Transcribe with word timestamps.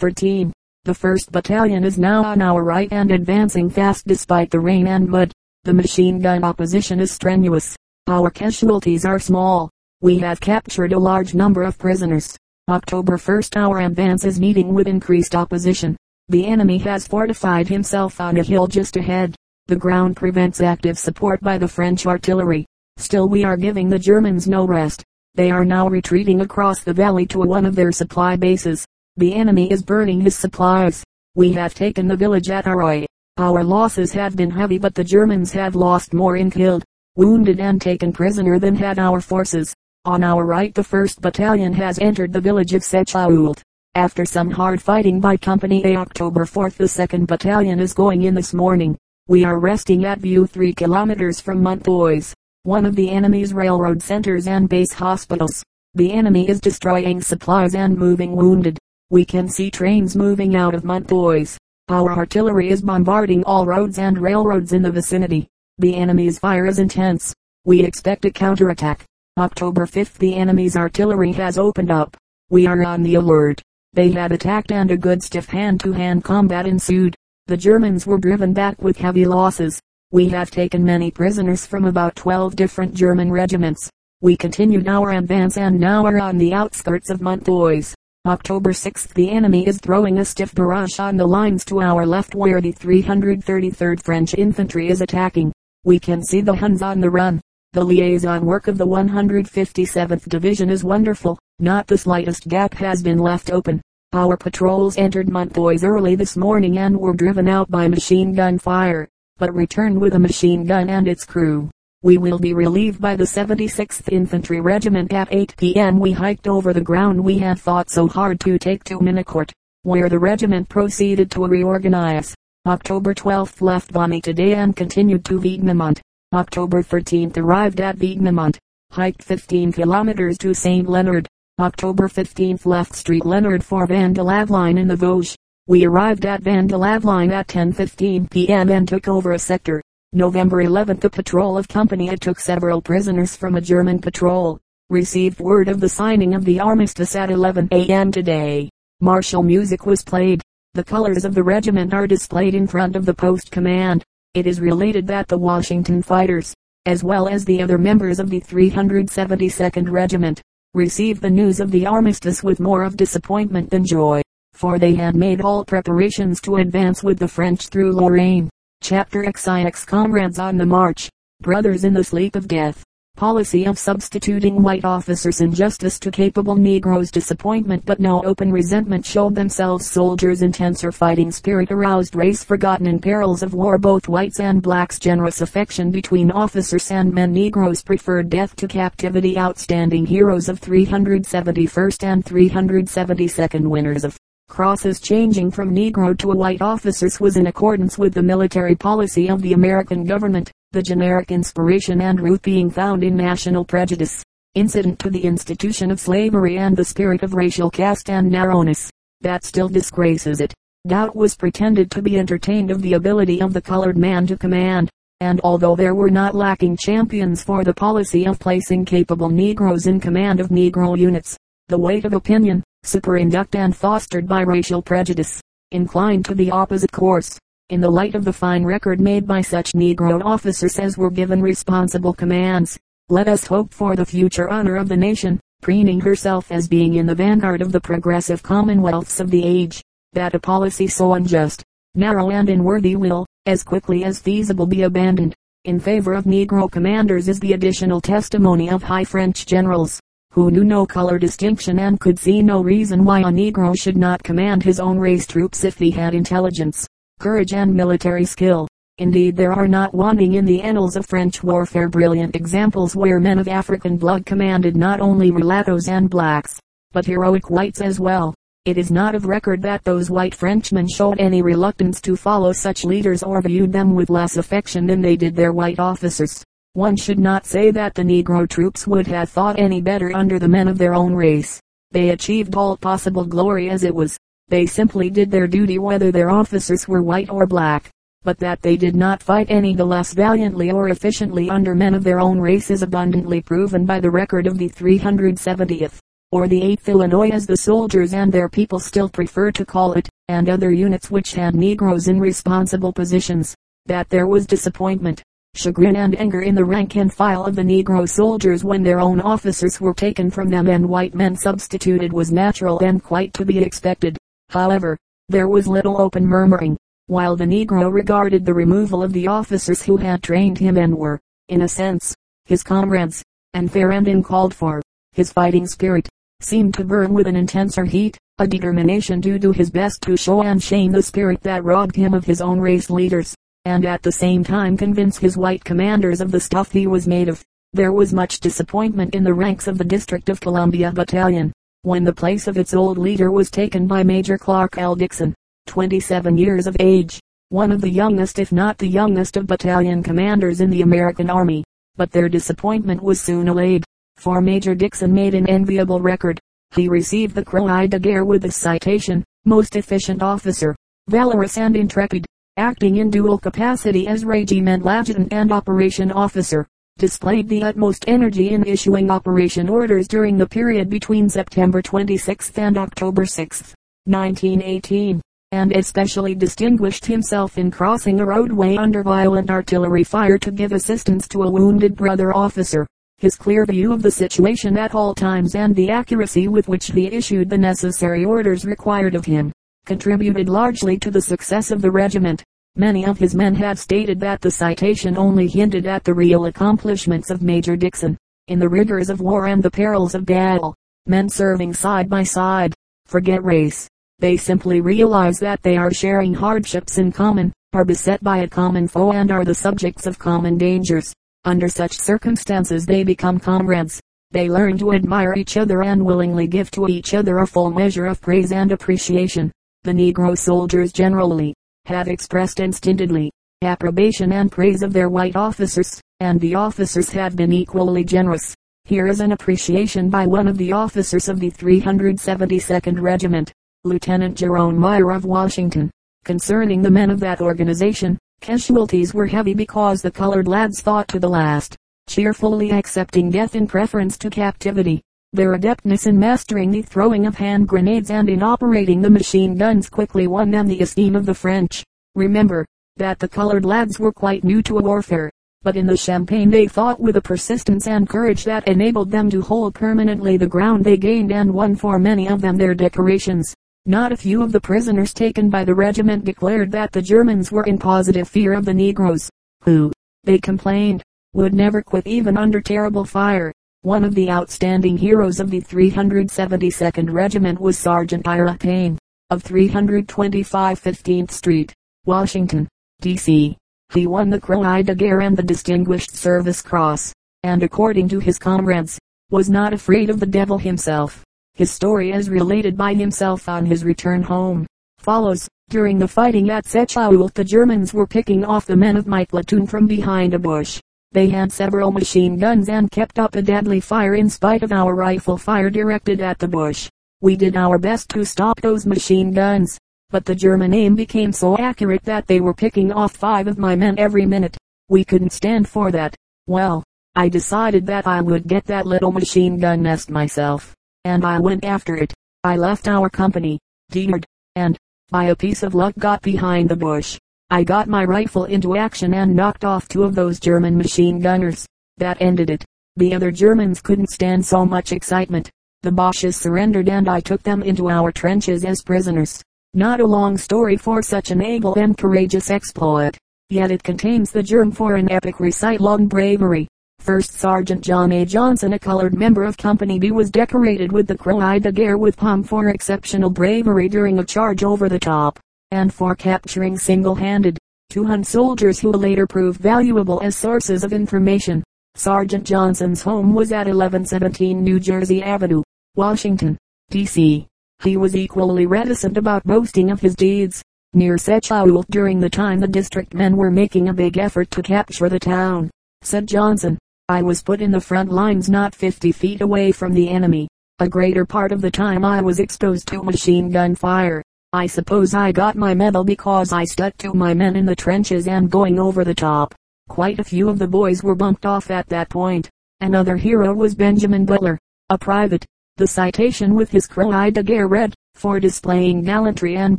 13. 0.00 0.50
The 0.84 0.92
1st 0.92 1.30
Battalion 1.30 1.84
is 1.84 1.98
now 1.98 2.24
on 2.24 2.40
our 2.40 2.64
right 2.64 2.90
and 2.90 3.10
advancing 3.10 3.68
fast 3.68 4.06
despite 4.06 4.50
the 4.50 4.58
rain 4.58 4.86
and 4.86 5.06
mud. 5.06 5.30
The 5.64 5.74
machine 5.74 6.20
gun 6.20 6.42
opposition 6.42 7.00
is 7.00 7.10
strenuous. 7.10 7.76
Our 8.06 8.30
casualties 8.30 9.04
are 9.04 9.18
small. 9.18 9.68
We 10.00 10.16
have 10.20 10.40
captured 10.40 10.94
a 10.94 10.98
large 10.98 11.34
number 11.34 11.64
of 11.64 11.78
prisoners. 11.78 12.34
October 12.70 13.18
1st 13.18 13.58
our 13.58 13.80
advance 13.80 14.24
is 14.24 14.40
meeting 14.40 14.72
with 14.72 14.88
increased 14.88 15.34
opposition. 15.34 15.98
The 16.30 16.46
enemy 16.46 16.78
has 16.78 17.06
fortified 17.06 17.68
himself 17.68 18.22
on 18.22 18.38
a 18.38 18.42
hill 18.42 18.68
just 18.68 18.96
ahead. 18.96 19.36
The 19.66 19.76
ground 19.76 20.16
prevents 20.16 20.62
active 20.62 20.98
support 20.98 21.42
by 21.42 21.58
the 21.58 21.68
French 21.68 22.06
artillery. 22.06 22.64
Still 22.96 23.28
we 23.28 23.44
are 23.44 23.58
giving 23.58 23.90
the 23.90 23.98
Germans 23.98 24.48
no 24.48 24.66
rest. 24.66 25.04
They 25.34 25.50
are 25.50 25.66
now 25.66 25.88
retreating 25.88 26.40
across 26.40 26.80
the 26.80 26.94
valley 26.94 27.26
to 27.26 27.40
one 27.40 27.66
of 27.66 27.74
their 27.74 27.92
supply 27.92 28.36
bases. 28.36 28.86
The 29.16 29.34
enemy 29.34 29.70
is 29.70 29.82
burning 29.82 30.20
his 30.20 30.36
supplies. 30.36 31.04
We 31.34 31.52
have 31.52 31.74
taken 31.74 32.06
the 32.06 32.16
village 32.16 32.48
at 32.48 32.66
Arroy. 32.66 33.06
Our 33.38 33.64
losses 33.64 34.12
have 34.12 34.36
been 34.36 34.50
heavy 34.50 34.78
but 34.78 34.94
the 34.94 35.04
Germans 35.04 35.52
have 35.52 35.74
lost 35.74 36.14
more 36.14 36.36
in 36.36 36.50
killed, 36.50 36.84
wounded 37.16 37.60
and 37.60 37.82
taken 37.82 38.12
prisoner 38.12 38.58
than 38.58 38.76
had 38.76 38.98
our 38.98 39.20
forces. 39.20 39.74
On 40.04 40.22
our 40.22 40.46
right 40.46 40.74
the 40.74 40.82
1st 40.82 41.20
Battalion 41.20 41.72
has 41.72 41.98
entered 41.98 42.32
the 42.32 42.40
village 42.40 42.72
of 42.72 42.82
Sechault. 42.82 43.62
After 43.94 44.24
some 44.24 44.50
hard 44.50 44.80
fighting 44.80 45.20
by 45.20 45.36
Company 45.36 45.84
A 45.84 45.96
October 45.96 46.44
4th 46.44 46.76
the 46.76 46.84
2nd 46.84 47.26
Battalion 47.26 47.80
is 47.80 47.92
going 47.92 48.22
in 48.22 48.34
this 48.34 48.54
morning. 48.54 48.96
We 49.26 49.44
are 49.44 49.58
resting 49.58 50.04
at 50.04 50.20
view 50.20 50.46
3 50.46 50.72
kilometers 50.72 51.40
from 51.40 51.60
Monthois, 51.60 52.32
one 52.62 52.86
of 52.86 52.94
the 52.94 53.10
enemy's 53.10 53.52
railroad 53.52 54.02
centers 54.02 54.46
and 54.46 54.68
base 54.68 54.92
hospitals. 54.92 55.62
The 55.94 56.12
enemy 56.12 56.48
is 56.48 56.60
destroying 56.60 57.20
supplies 57.20 57.74
and 57.74 57.98
moving 57.98 58.36
wounded. 58.36 58.78
We 59.12 59.24
can 59.24 59.48
see 59.48 59.72
trains 59.72 60.14
moving 60.14 60.54
out 60.54 60.72
of 60.72 60.84
Monthois. 60.84 61.56
Our 61.88 62.12
artillery 62.12 62.68
is 62.68 62.80
bombarding 62.80 63.42
all 63.42 63.66
roads 63.66 63.98
and 63.98 64.16
railroads 64.16 64.72
in 64.72 64.82
the 64.82 64.92
vicinity. 64.92 65.48
The 65.78 65.96
enemy's 65.96 66.38
fire 66.38 66.64
is 66.66 66.78
intense. 66.78 67.34
We 67.64 67.82
expect 67.82 68.24
a 68.24 68.30
counterattack. 68.30 69.04
October 69.36 69.84
5th 69.86 70.18
the 70.18 70.36
enemy's 70.36 70.76
artillery 70.76 71.32
has 71.32 71.58
opened 71.58 71.90
up. 71.90 72.16
We 72.50 72.68
are 72.68 72.84
on 72.84 73.02
the 73.02 73.16
alert. 73.16 73.60
They 73.94 74.12
had 74.12 74.30
attacked 74.30 74.70
and 74.70 74.92
a 74.92 74.96
good 74.96 75.24
stiff 75.24 75.46
hand-to-hand 75.46 76.22
combat 76.22 76.68
ensued. 76.68 77.16
The 77.48 77.56
Germans 77.56 78.06
were 78.06 78.18
driven 78.18 78.52
back 78.52 78.80
with 78.80 78.96
heavy 78.96 79.24
losses. 79.24 79.80
We 80.12 80.28
have 80.28 80.52
taken 80.52 80.84
many 80.84 81.10
prisoners 81.10 81.66
from 81.66 81.84
about 81.84 82.14
12 82.14 82.54
different 82.54 82.94
German 82.94 83.32
regiments. 83.32 83.90
We 84.20 84.36
continued 84.36 84.86
our 84.86 85.10
advance 85.10 85.56
and 85.56 85.80
now 85.80 86.06
are 86.06 86.20
on 86.20 86.38
the 86.38 86.54
outskirts 86.54 87.10
of 87.10 87.18
Monthois. 87.18 87.92
October 88.26 88.72
6th 88.72 89.14
the 89.14 89.30
enemy 89.30 89.66
is 89.66 89.78
throwing 89.78 90.18
a 90.18 90.24
stiff 90.24 90.54
barrage 90.54 90.98
on 90.98 91.16
the 91.16 91.26
lines 91.26 91.64
to 91.64 91.80
our 91.80 92.04
left 92.04 92.34
where 92.34 92.60
the 92.60 92.72
333rd 92.72 94.02
French 94.02 94.34
infantry 94.34 94.88
is 94.88 95.00
attacking. 95.00 95.50
We 95.84 95.98
can 95.98 96.22
see 96.22 96.42
the 96.42 96.54
Huns 96.54 96.82
on 96.82 97.00
the 97.00 97.08
run. 97.08 97.40
The 97.72 97.82
liaison 97.82 98.44
work 98.44 98.68
of 98.68 98.76
the 98.76 98.86
157th 98.86 100.28
Division 100.28 100.68
is 100.68 100.84
wonderful. 100.84 101.38
Not 101.60 101.86
the 101.86 101.96
slightest 101.96 102.46
gap 102.46 102.74
has 102.74 103.02
been 103.02 103.18
left 103.18 103.50
open. 103.50 103.80
Our 104.12 104.36
patrols 104.36 104.98
entered 104.98 105.28
Monthois 105.28 105.82
early 105.82 106.14
this 106.14 106.36
morning 106.36 106.76
and 106.76 107.00
were 107.00 107.14
driven 107.14 107.48
out 107.48 107.70
by 107.70 107.88
machine 107.88 108.34
gun 108.34 108.58
fire 108.58 109.08
but 109.40 109.54
returned 109.54 109.98
with 109.98 110.14
a 110.14 110.18
machine 110.18 110.66
gun 110.66 110.90
and 110.90 111.08
its 111.08 111.24
crew. 111.24 111.70
We 112.02 112.16
will 112.16 112.38
be 112.38 112.54
relieved 112.54 112.98
by 112.98 113.14
the 113.14 113.24
76th 113.24 114.10
Infantry 114.10 114.58
Regiment 114.62 115.12
at 115.12 115.28
8 115.30 115.54
p.m. 115.58 115.98
We 115.98 116.12
hiked 116.12 116.48
over 116.48 116.72
the 116.72 116.80
ground 116.80 117.22
we 117.22 117.36
had 117.36 117.60
fought 117.60 117.90
so 117.90 118.08
hard 118.08 118.40
to 118.40 118.58
take 118.58 118.84
to 118.84 119.00
Minicourt, 119.00 119.52
where 119.82 120.08
the 120.08 120.18
regiment 120.18 120.70
proceeded 120.70 121.30
to 121.32 121.44
reorganize. 121.44 122.34
October 122.66 123.12
12th 123.12 123.60
left 123.60 123.92
Bonny 123.92 124.22
today 124.22 124.54
and 124.54 124.74
continued 124.74 125.26
to 125.26 125.38
Vignamont. 125.38 126.00
October 126.32 126.82
13th 126.82 127.36
arrived 127.36 127.82
at 127.82 127.98
Vignamont, 127.98 128.56
hiked 128.90 129.22
15 129.22 129.70
kilometers 129.72 130.38
to 130.38 130.54
St. 130.54 130.88
Leonard. 130.88 131.28
October 131.58 132.08
15th 132.08 132.64
left 132.64 132.94
Street 132.94 133.26
Leonard 133.26 133.62
for 133.62 133.86
Van 133.86 134.14
de 134.14 134.22
in 134.22 134.88
the 134.88 134.96
Vosges. 134.96 135.36
We 135.66 135.84
arrived 135.84 136.24
at 136.24 136.40
Van 136.40 136.66
de 136.66 136.76
at 136.76 137.46
10.15 137.46 138.30
p.m. 138.30 138.70
and 138.70 138.88
took 138.88 139.06
over 139.06 139.32
a 139.32 139.38
sector. 139.38 139.82
November 140.12 140.64
11th 140.64 140.98
the 140.98 141.08
patrol 141.08 141.56
of 141.56 141.68
company 141.68 142.08
A 142.08 142.16
took 142.16 142.40
several 142.40 142.82
prisoners 142.82 143.36
from 143.36 143.54
a 143.54 143.60
German 143.60 144.00
patrol. 144.00 144.58
Received 144.88 145.38
word 145.38 145.68
of 145.68 145.78
the 145.78 145.88
signing 145.88 146.34
of 146.34 146.44
the 146.44 146.58
armistice 146.58 147.14
at 147.14 147.30
11 147.30 147.68
a.m. 147.70 148.10
today. 148.10 148.68
Martial 149.00 149.44
music 149.44 149.86
was 149.86 150.02
played. 150.02 150.42
The 150.74 150.82
colors 150.82 151.24
of 151.24 151.36
the 151.36 151.44
regiment 151.44 151.94
are 151.94 152.08
displayed 152.08 152.56
in 152.56 152.66
front 152.66 152.96
of 152.96 153.06
the 153.06 153.14
post 153.14 153.52
command. 153.52 154.02
It 154.34 154.48
is 154.48 154.60
related 154.60 155.06
that 155.06 155.28
the 155.28 155.38
Washington 155.38 156.02
fighters, 156.02 156.56
as 156.86 157.04
well 157.04 157.28
as 157.28 157.44
the 157.44 157.62
other 157.62 157.78
members 157.78 158.18
of 158.18 158.30
the 158.30 158.40
372nd 158.40 159.88
Regiment, 159.88 160.42
received 160.74 161.22
the 161.22 161.30
news 161.30 161.60
of 161.60 161.70
the 161.70 161.86
armistice 161.86 162.42
with 162.42 162.58
more 162.58 162.82
of 162.82 162.96
disappointment 162.96 163.70
than 163.70 163.86
joy 163.86 164.22
for 164.60 164.78
they 164.78 164.94
had 164.94 165.14
made 165.16 165.40
all 165.40 165.64
preparations 165.64 166.38
to 166.38 166.56
advance 166.56 167.02
with 167.02 167.18
the 167.18 167.26
French 167.26 167.68
through 167.68 167.92
Lorraine. 167.92 168.50
Chapter 168.82 169.22
XIX 169.22 169.84
Comrades 169.84 170.38
on 170.38 170.56
the 170.56 170.66
March, 170.66 171.08
Brothers 171.42 171.84
in 171.84 171.94
the 171.94 172.02
Sleep 172.02 172.34
of 172.34 172.48
Death. 172.48 172.82
Policy 173.16 173.66
of 173.66 173.78
substituting 173.78 174.62
white 174.62 174.84
officers 174.84 175.42
in 175.42 175.52
Justice 175.52 176.00
to 176.00 176.10
capable 176.10 176.56
Negroes 176.56 177.10
disappointment 177.10 177.84
but 177.84 178.00
no 178.00 178.20
open 178.24 178.50
resentment 178.50 179.04
showed 179.04 179.34
themselves 179.34 179.86
soldiers 179.86 180.42
intenser 180.42 180.90
fighting 180.90 181.30
spirit 181.30 181.70
aroused 181.70 182.16
race 182.16 182.42
forgotten 182.42 182.86
in 182.86 182.98
perils 182.98 183.42
of 183.42 183.54
war. 183.54 183.78
Both 183.78 184.08
whites 184.08 184.40
and 184.40 184.60
blacks 184.60 184.98
generous 184.98 185.40
affection 185.40 185.90
between 185.90 186.30
officers 186.30 186.90
and 186.90 187.12
men. 187.12 187.32
Negroes 187.32 187.82
preferred 187.82 188.30
death 188.30 188.56
to 188.56 188.66
captivity. 188.66 189.38
Outstanding 189.38 190.06
heroes 190.06 190.48
of 190.48 190.60
371st 190.60 192.02
and 192.02 192.24
372nd 192.24 193.68
winners 193.68 194.04
of 194.04 194.16
crosses 194.50 195.00
changing 195.00 195.50
from 195.50 195.74
Negro 195.74 196.18
to 196.18 196.26
white 196.28 196.60
officers 196.60 197.20
was 197.20 197.36
in 197.36 197.46
accordance 197.46 197.96
with 197.96 198.12
the 198.12 198.22
military 198.22 198.74
policy 198.74 199.30
of 199.30 199.40
the 199.40 199.52
American 199.52 200.04
government, 200.04 200.50
the 200.72 200.82
generic 200.82 201.30
inspiration 201.30 202.00
and 202.00 202.20
root 202.20 202.42
being 202.42 202.68
found 202.68 203.04
in 203.04 203.16
national 203.16 203.64
prejudice, 203.64 204.22
incident 204.56 204.98
to 204.98 205.08
the 205.08 205.22
institution 205.22 205.92
of 205.92 206.00
slavery 206.00 206.58
and 206.58 206.76
the 206.76 206.84
spirit 206.84 207.22
of 207.22 207.34
racial 207.34 207.70
caste 207.70 208.10
and 208.10 208.28
narrowness, 208.28 208.90
that 209.20 209.44
still 209.44 209.68
disgraces 209.68 210.40
it. 210.40 210.52
Doubt 210.86 211.14
was 211.14 211.36
pretended 211.36 211.88
to 211.92 212.02
be 212.02 212.18
entertained 212.18 212.72
of 212.72 212.82
the 212.82 212.94
ability 212.94 213.40
of 213.40 213.52
the 213.52 213.62
colored 213.62 213.96
man 213.96 214.26
to 214.26 214.36
command, 214.36 214.90
and 215.20 215.40
although 215.44 215.76
there 215.76 215.94
were 215.94 216.10
not 216.10 216.34
lacking 216.34 216.76
champions 216.76 217.42
for 217.44 217.62
the 217.62 217.72
policy 217.72 218.26
of 218.26 218.40
placing 218.40 218.84
capable 218.84 219.28
Negroes 219.28 219.86
in 219.86 220.00
command 220.00 220.40
of 220.40 220.48
Negro 220.48 220.98
units, 220.98 221.36
the 221.68 221.78
weight 221.78 222.04
of 222.04 222.14
opinion, 222.14 222.64
superinduced 222.84 223.54
and 223.54 223.76
fostered 223.76 224.26
by 224.26 224.40
racial 224.40 224.82
prejudice, 224.82 225.40
inclined 225.70 226.24
to 226.24 226.34
the 226.34 226.50
opposite 226.50 226.92
course. 226.92 227.38
In 227.68 227.80
the 227.80 227.90
light 227.90 228.14
of 228.14 228.24
the 228.24 228.32
fine 228.32 228.64
record 228.64 229.00
made 229.00 229.26
by 229.26 229.42
such 229.42 229.72
Negro 229.72 230.24
officers 230.24 230.78
as 230.78 230.98
were 230.98 231.10
given 231.10 231.40
responsible 231.40 232.12
commands, 232.12 232.78
let 233.08 233.28
us 233.28 233.46
hope 233.46 233.72
for 233.72 233.94
the 233.94 234.04
future 234.04 234.48
honor 234.48 234.76
of 234.76 234.88
the 234.88 234.96
nation, 234.96 235.38
preening 235.62 236.00
herself 236.00 236.50
as 236.50 236.66
being 236.66 236.94
in 236.94 237.06
the 237.06 237.14
vanguard 237.14 237.62
of 237.62 237.70
the 237.70 237.80
progressive 237.80 238.42
commonwealths 238.42 239.20
of 239.20 239.30
the 239.30 239.44
age, 239.44 239.82
that 240.12 240.34
a 240.34 240.38
policy 240.40 240.86
so 240.86 241.12
unjust, 241.12 241.62
narrow 241.94 242.30
and 242.30 242.48
unworthy 242.48 242.96
will, 242.96 243.26
as 243.46 243.62
quickly 243.62 244.04
as 244.04 244.18
feasible 244.18 244.66
be 244.66 244.82
abandoned, 244.82 245.34
in 245.64 245.78
favor 245.78 246.14
of 246.14 246.24
Negro 246.24 246.70
commanders 246.70 247.28
is 247.28 247.38
the 247.38 247.52
additional 247.52 248.00
testimony 248.00 248.70
of 248.70 248.82
high 248.82 249.04
French 249.04 249.44
generals, 249.44 250.00
who 250.32 250.50
knew 250.50 250.62
no 250.62 250.86
color 250.86 251.18
distinction 251.18 251.80
and 251.80 251.98
could 251.98 252.18
see 252.18 252.40
no 252.40 252.62
reason 252.62 253.04
why 253.04 253.20
a 253.20 253.24
Negro 253.24 253.76
should 253.76 253.96
not 253.96 254.22
command 254.22 254.62
his 254.62 254.78
own 254.78 254.96
race 254.98 255.26
troops 255.26 255.64
if 255.64 255.76
he 255.76 255.90
had 255.90 256.14
intelligence, 256.14 256.86
courage 257.18 257.52
and 257.52 257.74
military 257.74 258.24
skill. 258.24 258.68
Indeed 258.98 259.34
there 259.34 259.52
are 259.52 259.66
not 259.66 259.92
wanting 259.92 260.34
in 260.34 260.44
the 260.44 260.62
annals 260.62 260.94
of 260.94 261.06
French 261.06 261.42
warfare 261.42 261.88
brilliant 261.88 262.36
examples 262.36 262.94
where 262.94 263.18
men 263.18 263.38
of 263.38 263.48
African 263.48 263.96
blood 263.96 264.24
commanded 264.24 264.76
not 264.76 265.00
only 265.00 265.32
mulattoes 265.32 265.88
and 265.88 266.08
blacks, 266.08 266.60
but 266.92 267.06
heroic 267.06 267.50
whites 267.50 267.80
as 267.80 267.98
well. 267.98 268.34
It 268.66 268.76
is 268.76 268.90
not 268.90 269.14
of 269.14 269.24
record 269.24 269.62
that 269.62 269.82
those 269.84 270.10
white 270.10 270.34
Frenchmen 270.34 270.86
showed 270.86 271.18
any 271.18 271.40
reluctance 271.40 272.00
to 272.02 272.14
follow 272.14 272.52
such 272.52 272.84
leaders 272.84 273.22
or 273.22 273.40
viewed 273.40 273.72
them 273.72 273.94
with 273.94 274.10
less 274.10 274.36
affection 274.36 274.86
than 274.86 275.00
they 275.00 275.16
did 275.16 275.34
their 275.34 275.52
white 275.52 275.78
officers. 275.78 276.44
One 276.74 276.94
should 276.94 277.18
not 277.18 277.46
say 277.46 277.72
that 277.72 277.96
the 277.96 278.04
Negro 278.04 278.48
troops 278.48 278.86
would 278.86 279.08
have 279.08 279.28
thought 279.28 279.58
any 279.58 279.80
better 279.80 280.14
under 280.14 280.38
the 280.38 280.46
men 280.46 280.68
of 280.68 280.78
their 280.78 280.94
own 280.94 281.14
race. 281.14 281.60
They 281.90 282.10
achieved 282.10 282.54
all 282.54 282.76
possible 282.76 283.24
glory 283.24 283.68
as 283.68 283.82
it 283.82 283.92
was. 283.92 284.16
They 284.46 284.66
simply 284.66 285.10
did 285.10 285.32
their 285.32 285.48
duty 285.48 285.80
whether 285.80 286.12
their 286.12 286.30
officers 286.30 286.86
were 286.86 287.02
white 287.02 287.28
or 287.28 287.44
black. 287.44 287.90
But 288.22 288.38
that 288.38 288.62
they 288.62 288.76
did 288.76 288.94
not 288.94 289.20
fight 289.20 289.50
any 289.50 289.74
the 289.74 289.84
less 289.84 290.12
valiantly 290.12 290.70
or 290.70 290.90
efficiently 290.90 291.50
under 291.50 291.74
men 291.74 291.92
of 291.92 292.04
their 292.04 292.20
own 292.20 292.38
race 292.38 292.70
is 292.70 292.82
abundantly 292.82 293.40
proven 293.40 293.84
by 293.84 293.98
the 293.98 294.10
record 294.10 294.46
of 294.46 294.56
the 294.56 294.68
370th. 294.68 295.98
or 296.30 296.46
the 296.46 296.60
8th 296.60 296.86
Illinois 296.86 297.30
as 297.30 297.48
the 297.48 297.56
soldiers 297.56 298.14
and 298.14 298.30
their 298.30 298.48
people 298.48 298.78
still 298.78 299.08
prefer 299.08 299.50
to 299.50 299.66
call 299.66 299.94
it, 299.94 300.08
and 300.28 300.48
other 300.48 300.70
units 300.70 301.10
which 301.10 301.34
had 301.34 301.56
negroes 301.56 302.06
in 302.06 302.20
responsible 302.20 302.92
positions, 302.92 303.56
that 303.86 304.08
there 304.10 304.28
was 304.28 304.46
disappointment, 304.46 305.24
chagrin 305.60 305.96
and 305.96 306.18
anger 306.18 306.40
in 306.40 306.54
the 306.54 306.64
rank 306.64 306.96
and 306.96 307.12
file 307.12 307.44
of 307.44 307.54
the 307.54 307.62
negro 307.62 308.08
soldiers 308.08 308.64
when 308.64 308.82
their 308.82 308.98
own 308.98 309.20
officers 309.20 309.78
were 309.78 309.92
taken 309.92 310.30
from 310.30 310.48
them 310.48 310.66
and 310.68 310.88
white 310.88 311.14
men 311.14 311.36
substituted 311.36 312.10
was 312.14 312.32
natural 312.32 312.78
and 312.78 313.02
quite 313.02 313.34
to 313.34 313.44
be 313.44 313.58
expected. 313.58 314.16
However, 314.48 314.96
there 315.28 315.48
was 315.48 315.68
little 315.68 316.00
open 316.00 316.26
murmuring, 316.26 316.78
while 317.08 317.36
the 317.36 317.44
negro 317.44 317.92
regarded 317.92 318.46
the 318.46 318.54
removal 318.54 319.02
of 319.02 319.12
the 319.12 319.26
officers 319.26 319.82
who 319.82 319.98
had 319.98 320.22
trained 320.22 320.56
him 320.56 320.78
and 320.78 320.96
were, 320.96 321.20
in 321.50 321.60
a 321.60 321.68
sense, 321.68 322.14
his 322.46 322.62
comrades, 322.62 323.22
and 323.52 323.70
fair 323.70 323.90
and 323.90 324.08
uncalled 324.08 324.54
for. 324.54 324.80
His 325.12 325.30
fighting 325.30 325.66
spirit 325.66 326.08
seemed 326.40 326.72
to 326.72 326.84
burn 326.84 327.12
with 327.12 327.26
an 327.26 327.36
intenser 327.36 327.84
heat, 327.84 328.16
a 328.38 328.46
determination 328.46 329.20
to 329.20 329.38
do 329.38 329.52
his 329.52 329.68
best 329.68 330.00
to 330.02 330.16
show 330.16 330.42
and 330.42 330.62
shame 330.62 330.92
the 330.92 331.02
spirit 331.02 331.42
that 331.42 331.64
robbed 331.64 331.96
him 331.96 332.14
of 332.14 332.24
his 332.24 332.40
own 332.40 332.60
race 332.60 332.88
leaders 332.88 333.34
and 333.64 333.84
at 333.84 334.02
the 334.02 334.12
same 334.12 334.42
time 334.42 334.76
convince 334.76 335.18
his 335.18 335.36
white 335.36 335.64
commanders 335.64 336.20
of 336.20 336.30
the 336.30 336.40
stuff 336.40 336.72
he 336.72 336.86
was 336.86 337.06
made 337.06 337.28
of. 337.28 337.42
There 337.72 337.92
was 337.92 338.12
much 338.12 338.40
disappointment 338.40 339.14
in 339.14 339.22
the 339.22 339.34
ranks 339.34 339.68
of 339.68 339.78
the 339.78 339.84
District 339.84 340.28
of 340.28 340.40
Columbia 340.40 340.90
Battalion, 340.92 341.52
when 341.82 342.04
the 342.04 342.12
place 342.12 342.46
of 342.48 342.58
its 342.58 342.74
old 342.74 342.98
leader 342.98 343.30
was 343.30 343.50
taken 343.50 343.86
by 343.86 344.02
Major 344.02 344.36
Clark 344.36 344.76
L. 344.76 344.94
Dixon, 344.94 345.34
27 345.66 346.36
years 346.36 346.66
of 346.66 346.76
age, 346.80 347.20
one 347.50 347.70
of 347.70 347.80
the 347.80 347.90
youngest 347.90 348.38
if 348.38 348.50
not 348.50 348.76
the 348.78 348.88
youngest 348.88 349.36
of 349.36 349.46
battalion 349.46 350.02
commanders 350.02 350.60
in 350.60 350.70
the 350.70 350.82
American 350.82 351.30
Army. 351.30 351.64
But 351.96 352.10
their 352.10 352.28
disappointment 352.28 353.02
was 353.02 353.20
soon 353.20 353.48
allayed, 353.48 353.84
for 354.16 354.40
Major 354.40 354.74
Dixon 354.74 355.12
made 355.12 355.34
an 355.34 355.48
enviable 355.48 356.00
record. 356.00 356.38
He 356.74 356.88
received 356.88 357.34
the 357.34 357.44
Croix 357.44 357.86
de 357.86 357.98
Guerre 357.98 358.24
with 358.24 358.42
the 358.42 358.50
citation, 358.50 359.24
most 359.44 359.74
efficient 359.74 360.22
officer, 360.22 360.76
valorous 361.08 361.58
and 361.58 361.76
intrepid, 361.76 362.26
acting 362.60 362.98
in 362.98 363.08
dual 363.08 363.38
capacity 363.38 364.06
as 364.06 364.24
regiment 364.24 364.86
adjutant 364.86 365.32
and 365.32 365.50
operation 365.50 366.12
officer, 366.12 366.66
displayed 366.98 367.48
the 367.48 367.62
utmost 367.62 368.04
energy 368.06 368.50
in 368.50 368.62
issuing 368.66 369.10
operation 369.10 369.66
orders 369.70 370.06
during 370.06 370.36
the 370.36 370.46
period 370.46 370.90
between 370.90 371.30
September 371.30 371.80
26 371.80 372.50
and 372.58 372.76
October 372.76 373.24
6, 373.24 373.74
1918, 374.04 375.22
and 375.52 375.74
especially 375.74 376.34
distinguished 376.34 377.06
himself 377.06 377.56
in 377.56 377.70
crossing 377.70 378.20
a 378.20 378.26
roadway 378.26 378.76
under 378.76 379.02
violent 379.02 379.50
artillery 379.50 380.04
fire 380.04 380.36
to 380.36 380.52
give 380.52 380.72
assistance 380.72 381.26
to 381.26 381.44
a 381.44 381.50
wounded 381.50 381.96
brother 381.96 382.36
officer. 382.36 382.86
His 383.16 383.36
clear 383.36 383.64
view 383.64 383.94
of 383.94 384.02
the 384.02 384.10
situation 384.10 384.76
at 384.76 384.94
all 384.94 385.14
times 385.14 385.54
and 385.54 385.74
the 385.74 385.90
accuracy 385.90 386.48
with 386.48 386.68
which 386.68 386.88
he 386.88 387.06
issued 387.06 387.48
the 387.48 387.56
necessary 387.56 388.26
orders 388.26 388.66
required 388.66 389.14
of 389.14 389.24
him, 389.24 389.52
contributed 389.86 390.50
largely 390.50 390.98
to 390.98 391.10
the 391.10 391.22
success 391.22 391.70
of 391.70 391.80
the 391.80 391.90
regiment. 391.90 392.44
Many 392.76 393.04
of 393.04 393.18
his 393.18 393.34
men 393.34 393.54
had 393.54 393.78
stated 393.78 394.20
that 394.20 394.40
the 394.40 394.50
citation 394.50 395.18
only 395.18 395.48
hinted 395.48 395.86
at 395.86 396.04
the 396.04 396.14
real 396.14 396.46
accomplishments 396.46 397.30
of 397.30 397.42
Major 397.42 397.76
Dixon. 397.76 398.16
In 398.46 398.58
the 398.58 398.68
rigors 398.68 399.10
of 399.10 399.20
war 399.20 399.46
and 399.46 399.62
the 399.62 399.70
perils 399.70 400.14
of 400.14 400.24
battle, 400.24 400.74
men 401.06 401.28
serving 401.28 401.74
side 401.74 402.08
by 402.08 402.22
side, 402.22 402.74
forget 403.06 403.42
race. 403.44 403.88
They 404.20 404.36
simply 404.36 404.80
realize 404.80 405.38
that 405.40 405.62
they 405.62 405.76
are 405.76 405.92
sharing 405.92 406.32
hardships 406.32 406.98
in 406.98 407.10
common, 407.10 407.52
are 407.72 407.84
beset 407.84 408.22
by 408.22 408.38
a 408.38 408.48
common 408.48 408.86
foe 408.86 409.12
and 409.12 409.30
are 409.30 409.44
the 409.44 409.54
subjects 409.54 410.06
of 410.06 410.18
common 410.18 410.56
dangers. 410.56 411.12
Under 411.44 411.68
such 411.68 411.92
circumstances 411.92 412.86
they 412.86 413.02
become 413.02 413.40
comrades. 413.40 414.00
They 414.30 414.48
learn 414.48 414.78
to 414.78 414.92
admire 414.92 415.34
each 415.34 415.56
other 415.56 415.82
and 415.82 416.04
willingly 416.04 416.46
give 416.46 416.70
to 416.72 416.86
each 416.86 417.14
other 417.14 417.38
a 417.38 417.46
full 417.46 417.70
measure 417.70 418.06
of 418.06 418.20
praise 418.20 418.52
and 418.52 418.70
appreciation. 418.70 419.50
The 419.82 419.92
Negro 419.92 420.36
soldiers 420.38 420.92
generally, 420.92 421.54
had 421.90 422.06
expressed 422.06 422.60
instinctively 422.60 423.32
approbation 423.62 424.32
and 424.32 424.52
praise 424.52 424.80
of 424.80 424.92
their 424.92 425.08
white 425.08 425.34
officers, 425.34 426.00
and 426.20 426.40
the 426.40 426.54
officers 426.54 427.10
have 427.10 427.34
been 427.34 427.52
equally 427.52 428.04
generous. 428.04 428.54
Here 428.84 429.08
is 429.08 429.18
an 429.20 429.32
appreciation 429.32 430.08
by 430.08 430.24
one 430.24 430.46
of 430.46 430.56
the 430.56 430.70
officers 430.70 431.28
of 431.28 431.40
the 431.40 431.50
372nd 431.50 433.00
Regiment, 433.00 433.52
Lieutenant 433.82 434.36
Jerome 434.36 434.78
Meyer 434.78 435.10
of 435.10 435.24
Washington, 435.24 435.90
concerning 436.24 436.80
the 436.80 436.90
men 436.90 437.10
of 437.10 437.18
that 437.20 437.40
organization. 437.40 438.16
Casualties 438.40 439.12
were 439.12 439.26
heavy 439.26 439.52
because 439.52 440.00
the 440.00 440.12
colored 440.12 440.46
lads 440.46 440.80
fought 440.80 441.08
to 441.08 441.18
the 441.18 441.28
last, 441.28 441.76
cheerfully 442.08 442.70
accepting 442.70 443.30
death 443.30 443.56
in 443.56 443.66
preference 443.66 444.16
to 444.18 444.30
captivity. 444.30 445.02
Their 445.32 445.54
adeptness 445.54 446.08
in 446.08 446.18
mastering 446.18 446.72
the 446.72 446.82
throwing 446.82 447.24
of 447.24 447.36
hand 447.36 447.68
grenades 447.68 448.10
and 448.10 448.28
in 448.28 448.42
operating 448.42 449.00
the 449.00 449.10
machine 449.10 449.56
guns 449.56 449.88
quickly 449.88 450.26
won 450.26 450.50
them 450.50 450.66
the 450.66 450.80
esteem 450.80 451.14
of 451.14 451.24
the 451.24 451.34
French. 451.34 451.84
Remember, 452.16 452.66
that 452.96 453.20
the 453.20 453.28
colored 453.28 453.64
lads 453.64 454.00
were 454.00 454.12
quite 454.12 454.42
new 454.42 454.60
to 454.62 454.74
warfare, 454.74 455.30
but 455.62 455.76
in 455.76 455.86
the 455.86 455.96
Champagne 455.96 456.50
they 456.50 456.66
fought 456.66 456.98
with 456.98 457.16
a 457.16 457.20
persistence 457.20 457.86
and 457.86 458.08
courage 458.08 458.42
that 458.42 458.66
enabled 458.66 459.12
them 459.12 459.30
to 459.30 459.40
hold 459.40 459.72
permanently 459.72 460.36
the 460.36 460.48
ground 460.48 460.82
they 460.82 460.96
gained 460.96 461.30
and 461.30 461.54
won 461.54 461.76
for 461.76 462.00
many 462.00 462.28
of 462.28 462.40
them 462.40 462.56
their 462.56 462.74
decorations. 462.74 463.54
Not 463.86 464.10
a 464.10 464.16
few 464.16 464.42
of 464.42 464.50
the 464.50 464.60
prisoners 464.60 465.14
taken 465.14 465.48
by 465.48 465.64
the 465.64 465.76
regiment 465.76 466.24
declared 466.24 466.72
that 466.72 466.90
the 466.90 467.00
Germans 467.00 467.52
were 467.52 467.64
in 467.64 467.78
positive 467.78 468.28
fear 468.28 468.52
of 468.52 468.64
the 468.64 468.74
Negroes, 468.74 469.30
who, 469.62 469.92
they 470.24 470.38
complained, 470.38 471.04
would 471.34 471.54
never 471.54 471.82
quit 471.82 472.08
even 472.08 472.36
under 472.36 472.60
terrible 472.60 473.04
fire. 473.04 473.52
One 473.82 474.04
of 474.04 474.14
the 474.14 474.30
outstanding 474.30 474.98
heroes 474.98 475.40
of 475.40 475.50
the 475.50 475.62
372nd 475.62 477.10
Regiment 477.10 477.58
was 477.58 477.78
Sergeant 477.78 478.28
Ira 478.28 478.54
Payne, 478.58 478.98
of 479.30 479.42
325 479.42 480.78
15th 480.78 481.30
Street, 481.30 481.72
Washington, 482.04 482.68
D.C. 483.00 483.56
He 483.94 484.06
won 484.06 484.28
the 484.28 484.38
Croix 484.38 484.82
de 484.82 484.94
Guerre 484.94 485.22
and 485.22 485.34
the 485.34 485.42
Distinguished 485.42 486.14
Service 486.14 486.60
Cross, 486.60 487.14
and 487.42 487.62
according 487.62 488.10
to 488.10 488.18
his 488.18 488.38
comrades, 488.38 488.98
was 489.30 489.48
not 489.48 489.72
afraid 489.72 490.10
of 490.10 490.20
the 490.20 490.26
devil 490.26 490.58
himself. 490.58 491.24
His 491.54 491.70
story 491.70 492.12
as 492.12 492.28
related 492.28 492.76
by 492.76 492.92
himself 492.92 493.48
on 493.48 493.64
his 493.64 493.82
return 493.82 494.22
home, 494.22 494.66
follows. 494.98 495.48
During 495.70 495.98
the 495.98 496.06
fighting 496.06 496.50
at 496.50 496.66
Sechault 496.66 497.32
the 497.32 497.44
Germans 497.44 497.94
were 497.94 498.06
picking 498.06 498.44
off 498.44 498.66
the 498.66 498.76
men 498.76 498.98
of 498.98 499.06
my 499.06 499.24
platoon 499.24 499.66
from 499.66 499.86
behind 499.86 500.34
a 500.34 500.38
bush. 500.38 500.80
They 501.12 501.28
had 501.28 501.50
several 501.50 501.90
machine 501.90 502.36
guns 502.36 502.68
and 502.68 502.88
kept 502.88 503.18
up 503.18 503.34
a 503.34 503.42
deadly 503.42 503.80
fire 503.80 504.14
in 504.14 504.30
spite 504.30 504.62
of 504.62 504.70
our 504.70 504.94
rifle 504.94 505.36
fire 505.36 505.68
directed 505.68 506.20
at 506.20 506.38
the 506.38 506.46
bush. 506.46 506.88
We 507.20 507.34
did 507.34 507.56
our 507.56 507.78
best 507.78 508.08
to 508.10 508.24
stop 508.24 508.60
those 508.60 508.86
machine 508.86 509.32
guns, 509.32 509.76
but 510.10 510.24
the 510.24 510.36
German 510.36 510.72
aim 510.72 510.94
became 510.94 511.32
so 511.32 511.58
accurate 511.58 512.04
that 512.04 512.28
they 512.28 512.38
were 512.38 512.54
picking 512.54 512.92
off 512.92 513.16
five 513.16 513.48
of 513.48 513.58
my 513.58 513.74
men 513.74 513.98
every 513.98 514.24
minute. 514.24 514.56
We 514.88 515.04
couldn't 515.04 515.32
stand 515.32 515.68
for 515.68 515.90
that. 515.90 516.14
Well, 516.46 516.84
I 517.16 517.28
decided 517.28 517.86
that 517.86 518.06
I 518.06 518.20
would 518.20 518.46
get 518.46 518.64
that 518.66 518.86
little 518.86 519.10
machine 519.10 519.58
gun 519.58 519.82
nest 519.82 520.10
myself, 520.10 520.76
and 521.04 521.24
I 521.24 521.40
went 521.40 521.64
after 521.64 521.96
it. 521.96 522.14
I 522.44 522.56
left 522.56 522.86
our 522.86 523.10
company, 523.10 523.58
deered, 523.90 524.24
and, 524.54 524.78
by 525.10 525.24
a 525.24 525.36
piece 525.36 525.64
of 525.64 525.74
luck 525.74 525.94
got 525.98 526.22
behind 526.22 526.68
the 526.68 526.76
bush. 526.76 527.18
I 527.52 527.64
got 527.64 527.88
my 527.88 528.04
rifle 528.04 528.44
into 528.44 528.76
action 528.76 529.12
and 529.12 529.34
knocked 529.34 529.64
off 529.64 529.88
two 529.88 530.04
of 530.04 530.14
those 530.14 530.38
German 530.38 530.78
machine 530.78 531.18
gunners. 531.18 531.66
That 531.98 532.22
ended 532.22 532.48
it. 532.48 532.64
The 532.94 533.12
other 533.12 533.32
Germans 533.32 533.80
couldn't 533.80 534.10
stand 534.10 534.46
so 534.46 534.64
much 534.64 534.92
excitement. 534.92 535.50
The 535.82 535.90
Boches 535.90 536.36
surrendered 536.36 536.88
and 536.88 537.08
I 537.08 537.18
took 537.18 537.42
them 537.42 537.64
into 537.64 537.90
our 537.90 538.12
trenches 538.12 538.64
as 538.64 538.82
prisoners. 538.82 539.42
Not 539.74 539.98
a 539.98 540.06
long 540.06 540.38
story 540.38 540.76
for 540.76 541.02
such 541.02 541.32
an 541.32 541.42
able 541.42 541.74
and 541.74 541.98
courageous 541.98 542.52
exploit, 542.52 543.18
yet 543.48 543.72
it 543.72 543.82
contains 543.82 544.30
the 544.30 544.44
germ 544.44 544.70
for 544.70 544.94
an 544.94 545.10
epic 545.10 545.40
recital 545.40 545.88
on 545.88 546.06
bravery. 546.06 546.68
First 547.00 547.32
Sergeant 547.32 547.82
John 547.82 548.12
A. 548.12 548.24
Johnson, 548.24 548.74
a 548.74 548.78
colored 548.78 549.14
member 549.14 549.42
of 549.42 549.56
Company 549.56 549.98
B, 549.98 550.12
was 550.12 550.30
decorated 550.30 550.92
with 550.92 551.08
the 551.08 551.18
Croix 551.18 551.58
de 551.58 551.72
Guerre 551.72 551.98
with 551.98 552.16
pomp 552.16 552.46
for 552.46 552.68
exceptional 552.68 553.28
bravery 553.28 553.88
during 553.88 554.20
a 554.20 554.24
charge 554.24 554.62
over 554.62 554.88
the 554.88 555.00
top 555.00 555.40
and 555.70 555.92
for 555.92 556.14
capturing 556.14 556.76
single-handed 556.76 557.58
two 557.90 558.04
Hun 558.04 558.22
soldiers 558.22 558.78
who 558.78 558.92
later 558.92 559.26
proved 559.26 559.60
valuable 559.60 560.20
as 560.22 560.36
sources 560.36 560.84
of 560.84 560.92
information. 560.92 561.62
Sergeant 561.96 562.44
Johnson's 562.44 563.02
home 563.02 563.34
was 563.34 563.50
at 563.50 563.66
1117 563.66 564.62
New 564.62 564.78
Jersey 564.78 565.22
Avenue, 565.22 565.62
Washington, 565.96 566.56
D.C. 566.90 567.46
He 567.82 567.96
was 567.96 568.14
equally 568.14 568.66
reticent 568.66 569.16
about 569.16 569.44
boasting 569.44 569.90
of 569.90 570.00
his 570.00 570.14
deeds. 570.14 570.62
Near 570.92 571.18
Sechault 571.18 571.86
during 571.90 572.20
the 572.20 572.30
time 572.30 572.60
the 572.60 572.68
district 572.68 573.14
men 573.14 573.36
were 573.36 573.50
making 573.50 573.88
a 573.88 573.94
big 573.94 574.18
effort 574.18 574.50
to 574.52 574.62
capture 574.62 575.08
the 575.08 575.18
town, 575.18 575.70
said 576.02 576.26
Johnson. 576.26 576.78
I 577.08 577.22
was 577.22 577.42
put 577.42 577.60
in 577.60 577.72
the 577.72 577.80
front 577.80 578.12
lines 578.12 578.48
not 578.48 578.74
50 578.74 579.10
feet 579.10 579.40
away 579.40 579.72
from 579.72 579.92
the 579.92 580.08
enemy. 580.08 580.48
A 580.78 580.88
greater 580.88 581.24
part 581.24 581.52
of 581.52 581.60
the 581.60 581.70
time 581.70 582.04
I 582.04 582.22
was 582.22 582.38
exposed 582.38 582.86
to 582.88 583.02
machine 583.02 583.50
gun 583.50 583.74
fire. 583.74 584.22
I 584.52 584.66
suppose 584.66 585.14
I 585.14 585.30
got 585.30 585.54
my 585.54 585.74
medal 585.74 586.02
because 586.02 586.52
I 586.52 586.64
stuck 586.64 586.96
to 586.96 587.14
my 587.14 587.32
men 587.32 587.54
in 587.54 587.64
the 587.64 587.76
trenches 587.76 588.26
and 588.26 588.50
going 588.50 588.80
over 588.80 589.04
the 589.04 589.14
top. 589.14 589.54
Quite 589.88 590.18
a 590.18 590.24
few 590.24 590.48
of 590.48 590.58
the 590.58 590.66
boys 590.66 591.04
were 591.04 591.14
bumped 591.14 591.46
off 591.46 591.70
at 591.70 591.86
that 591.86 592.08
point. 592.08 592.50
Another 592.80 593.16
hero 593.16 593.54
was 593.54 593.76
Benjamin 593.76 594.24
Butler, 594.24 594.58
a 594.88 594.98
private, 594.98 595.46
The 595.76 595.86
citation 595.86 596.56
with 596.56 596.68
his 596.68 596.88
Croix 596.88 597.30
de 597.30 597.44
Guerre 597.44 597.68
read, 597.68 597.94
for 598.16 598.40
displaying 598.40 599.04
gallantry 599.04 599.56
and 599.56 599.78